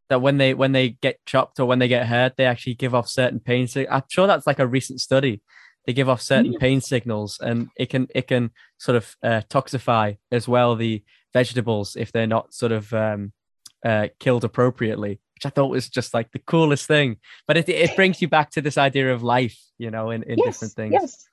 [0.09, 2.95] that when they when they get chopped or when they get hurt, they actually give
[2.95, 3.67] off certain pain.
[3.67, 5.43] So I'm sure that's like a recent study.
[5.87, 6.59] They give off certain mm.
[6.59, 11.03] pain signals, and it can it can sort of uh, toxify as well the
[11.33, 13.33] vegetables if they're not sort of um,
[13.85, 15.21] uh, killed appropriately.
[15.35, 17.19] Which I thought was just like the coolest thing.
[17.47, 20.39] But it it brings you back to this idea of life, you know, in, in
[20.39, 20.93] yes, different things.
[20.93, 21.29] Yes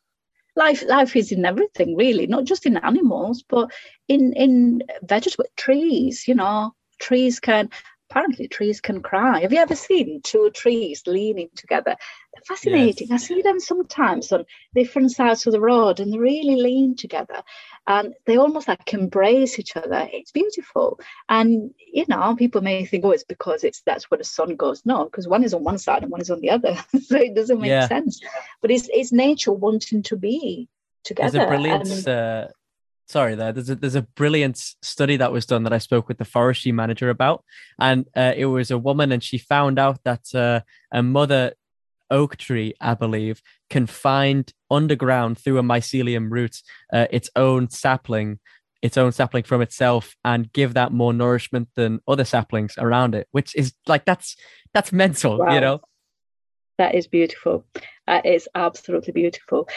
[0.55, 3.71] life life is in everything really not just in animals but
[4.07, 7.69] in in vegetable trees you know trees can
[8.13, 9.39] apparently trees can cry.
[9.41, 11.95] Have you ever seen two trees leaning together?
[12.33, 13.07] They're fascinating.
[13.09, 13.23] Yes.
[13.23, 14.45] I see them sometimes on
[14.75, 17.41] different sides of the road and they really lean together
[17.87, 20.07] and they almost like embrace each other.
[20.13, 20.99] It's beautiful.
[21.27, 24.85] And you know, people may think, oh, it's because it's that's where the sun goes.
[24.85, 26.75] No, because one is on one side and one is on the other.
[27.01, 27.87] so it doesn't make yeah.
[27.87, 28.21] sense.
[28.61, 30.69] But it's it's nature wanting to be
[31.03, 31.31] together.
[31.31, 32.47] There's a brilliant and, uh,
[33.07, 36.17] sorry there there's a, there's a brilliant study that was done that i spoke with
[36.17, 37.43] the forestry manager about
[37.79, 41.53] and uh, it was a woman and she found out that uh, a mother
[42.09, 48.39] oak tree i believe can find underground through a mycelium root uh, its own sapling
[48.81, 53.27] its own sapling from itself and give that more nourishment than other saplings around it
[53.31, 54.35] which is like that's
[54.73, 55.53] that's mental wow.
[55.53, 55.81] you know?
[56.77, 57.65] That is beautiful.
[58.07, 59.69] That is absolutely beautiful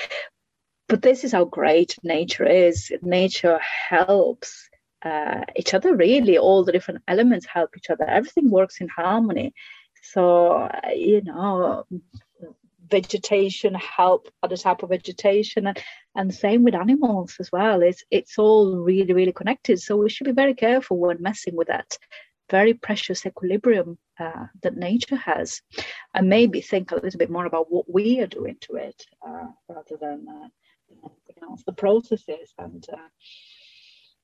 [0.88, 2.92] but this is how great nature is.
[3.02, 3.58] Nature
[3.88, 4.68] helps
[5.04, 6.38] uh, each other, really.
[6.38, 8.04] All the different elements help each other.
[8.04, 9.52] Everything works in harmony.
[10.02, 11.84] So, uh, you know,
[12.88, 15.82] vegetation help other type of vegetation and,
[16.14, 20.24] and same with animals as well it's it's all really really connected so we should
[20.24, 21.98] be very careful when messing with that
[22.48, 25.62] very precious equilibrium uh, that nature has
[26.14, 29.46] and maybe think a little bit more about what we are doing to it uh,
[29.68, 30.48] rather than uh,
[31.42, 32.96] else, the processes and uh,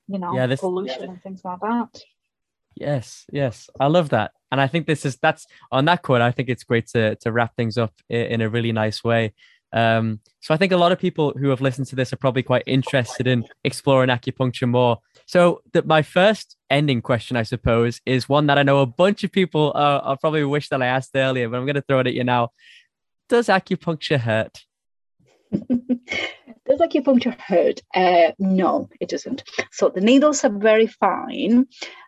[0.09, 1.09] you know yeah, this, pollution yeah.
[1.11, 2.03] and things like that.
[2.75, 6.21] Yes, yes, I love that, and I think this is that's on that quote.
[6.21, 9.35] I think it's great to to wrap things up in, in a really nice way.
[9.73, 12.43] Um, so I think a lot of people who have listened to this are probably
[12.43, 14.99] quite interested in exploring acupuncture more.
[15.27, 19.25] So that my first ending question, I suppose, is one that I know a bunch
[19.25, 22.01] of people uh, I probably wish that I asked earlier, but I'm going to throw
[22.01, 22.51] it at you now.
[23.29, 24.61] Does acupuncture hurt?
[26.67, 27.81] Does acupuncture hurt?
[27.95, 29.43] Uh, no, it doesn't.
[29.73, 31.67] So the needles are very fine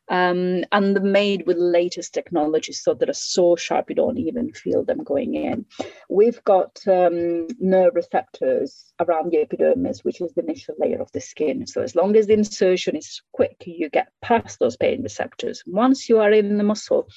[0.09, 4.53] um, and they're made with latest technology so that are so sharp you don't even
[4.53, 5.67] feel them going in.
[6.09, 11.21] We've got um, nerve receptors around the epidermis, which is the initial layer of the
[11.21, 11.67] skin.
[11.67, 15.63] So as long as the insertion is quick, you get past those pain receptors.
[15.67, 17.09] Once you are in the muscle,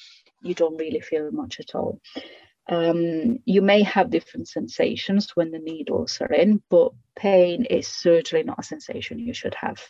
[0.42, 2.00] you don't really feel much at all.
[2.68, 8.44] Um, you may have different sensations when the needles are in, but pain is certainly
[8.44, 9.80] not a sensation you should have.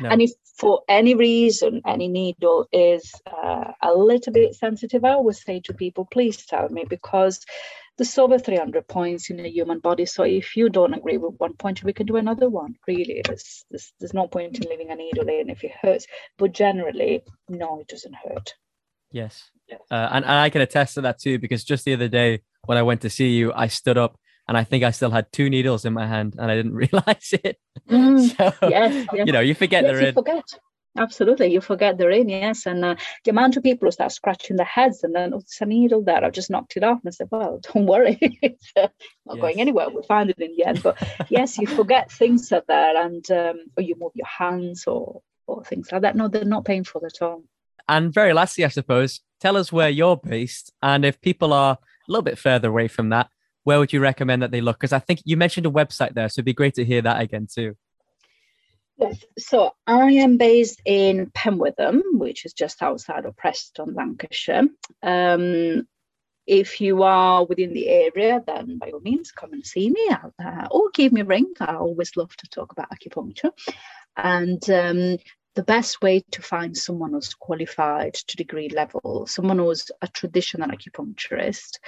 [0.00, 0.08] No.
[0.08, 5.42] And if for any reason any needle is uh, a little bit sensitive, I always
[5.42, 7.44] say to people, please tell me because
[7.96, 10.06] there's over 300 points in the human body.
[10.06, 12.76] So if you don't agree with one point, we can do another one.
[12.86, 16.06] Really, there's, there's, there's no point in leaving a needle in if it hurts.
[16.36, 18.54] But generally, no, it doesn't hurt.
[19.12, 19.50] Yes.
[19.68, 19.80] yes.
[19.90, 22.78] Uh, and, and I can attest to that too, because just the other day when
[22.78, 24.16] I went to see you, I stood up
[24.48, 27.32] and I think I still had two needles in my hand and I didn't realize
[27.44, 27.58] it.
[27.88, 30.14] Mm, so, yes, yes, you know, you forget yes, they're in.
[30.14, 30.44] Forget.
[30.98, 32.66] Absolutely, you forget they're in, yes.
[32.66, 35.60] And uh, the amount of people who start scratching their heads and then, oh, it's
[35.60, 36.98] a needle there, I've just knocked it off.
[37.04, 38.88] And I said, well, don't worry, it's uh,
[39.24, 39.40] not yes.
[39.40, 39.88] going anywhere.
[39.88, 40.82] We'll find it in the end.
[40.82, 45.22] But yes, you forget things are there and um, or you move your hands or,
[45.46, 46.16] or things like that.
[46.16, 47.44] No, they're not painful at all.
[47.88, 50.72] And very lastly, I suppose, tell us where you're based.
[50.82, 51.78] And if people are a
[52.10, 53.28] little bit further away from that,
[53.64, 54.78] where would you recommend that they look?
[54.78, 57.20] Because I think you mentioned a website there, so it'd be great to hear that
[57.20, 57.76] again too.
[58.96, 64.68] Yes, so I am based in Penwortham, which is just outside of Preston, Lancashire.
[65.02, 65.86] Um,
[66.46, 70.66] if you are within the area, then by all means come and see me uh,
[70.70, 71.46] or give me a ring.
[71.60, 73.52] I always love to talk about acupuncture.
[74.16, 75.16] And um,
[75.54, 80.68] the best way to find someone who's qualified to degree level, someone who's a traditional
[80.68, 81.78] acupuncturist,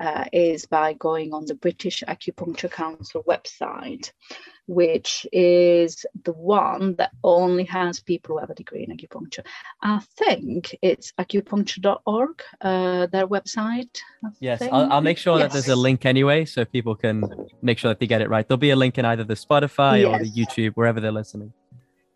[0.00, 4.12] uh, is by going on the British Acupuncture Council website,
[4.66, 9.44] which is the one that only has people who have a degree in acupuncture.
[9.82, 13.98] I think it's acupuncture.org, uh, their website.
[14.24, 15.48] I yes, I'll, I'll, make sure yes.
[15.48, 17.22] that there's a link anyway so people can
[17.60, 18.48] make sure that they get it right.
[18.48, 20.08] There'll be a link in either the Spotify yes.
[20.08, 21.52] or the YouTube, wherever they're listening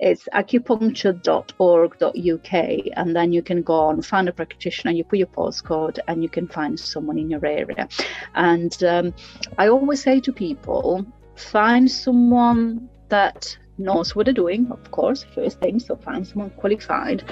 [0.01, 2.53] it's acupuncture.org.uk
[2.97, 6.29] and then you can go on find a practitioner you put your postcode and you
[6.29, 7.89] can find someone in your area.
[8.35, 9.15] And um,
[9.59, 15.59] i always say to people find someone that knows what they're doing of course first
[15.61, 17.25] thing so find someone qualified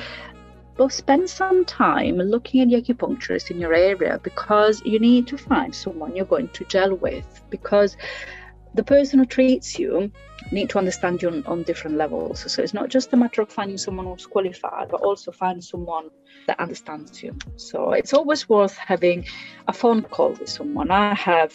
[0.76, 5.36] but spend some time looking at the acupuncturist in your area because you need to
[5.36, 7.96] find someone you're going to gel with because
[8.75, 10.11] the person who treats you
[10.51, 12.51] need to understand you on, on, different levels.
[12.53, 16.11] So it's not just a matter of finding someone who's qualified, but also find someone
[16.47, 17.37] that understands you.
[17.57, 19.27] So it's always worth having
[19.68, 20.91] a phone call with someone.
[20.91, 21.53] I have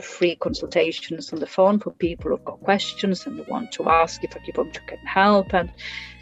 [0.00, 4.30] free consultations on the phone for people who've got questions and want to ask if
[4.30, 5.54] acupuncture can help.
[5.54, 5.72] And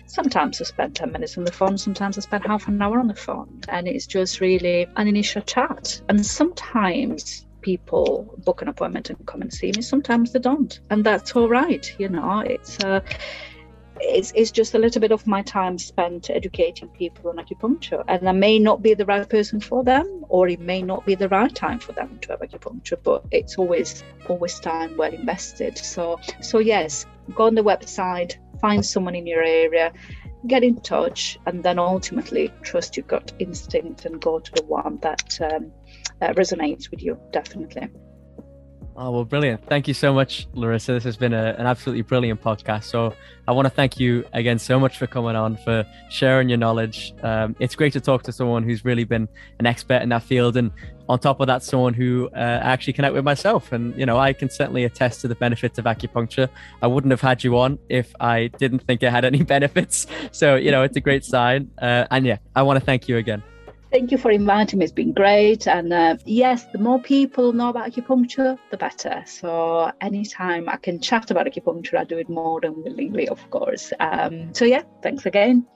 [0.07, 3.09] sometimes I spend 10 minutes on the phone, sometimes I spend half an hour on
[3.09, 3.61] the phone.
[3.69, 6.01] And it's just really an initial chat.
[6.09, 9.83] And sometimes people book an appointment and come and see me.
[9.83, 11.85] Sometimes they don't, and that's all right.
[11.99, 13.01] You know, it's uh,
[14.01, 18.29] it's, it's just a little bit of my time spent educating people on acupuncture and
[18.29, 21.31] i may not be the right person for them or it may not be the
[21.31, 26.21] right time for them to have acupuncture but it's always always time well invested so
[26.43, 29.91] so yes go on the website find someone in your area
[30.47, 34.99] get in touch and then ultimately trust your gut instinct and go to the one
[35.01, 35.73] that um,
[36.23, 37.89] uh, resonates with you definitely
[38.99, 39.63] Oh, well, brilliant.
[39.69, 40.93] Thank you so much, Larissa.
[40.93, 42.85] This has been a, an absolutely brilliant podcast.
[42.85, 43.13] So,
[43.47, 47.13] I want to thank you again so much for coming on, for sharing your knowledge.
[47.23, 50.57] Um, it's great to talk to someone who's really been an expert in that field.
[50.57, 50.71] And
[51.11, 53.71] on top of that, someone who uh, actually connect with myself.
[53.71, 56.49] And, you know, I can certainly attest to the benefits of acupuncture.
[56.81, 60.07] I wouldn't have had you on if I didn't think it had any benefits.
[60.33, 61.71] So, you know, it's a great sign.
[61.83, 63.43] Uh, and yeah, I want to thank you again.
[63.93, 64.85] Thank you for inviting me.
[64.85, 65.67] It's been great.
[65.69, 69.23] And uh, yes, the more people know about acupuncture, the better.
[69.27, 73.93] So anytime I can chat about acupuncture, I do it more than willingly, of course.
[74.01, 75.67] Um, so yeah, thanks again.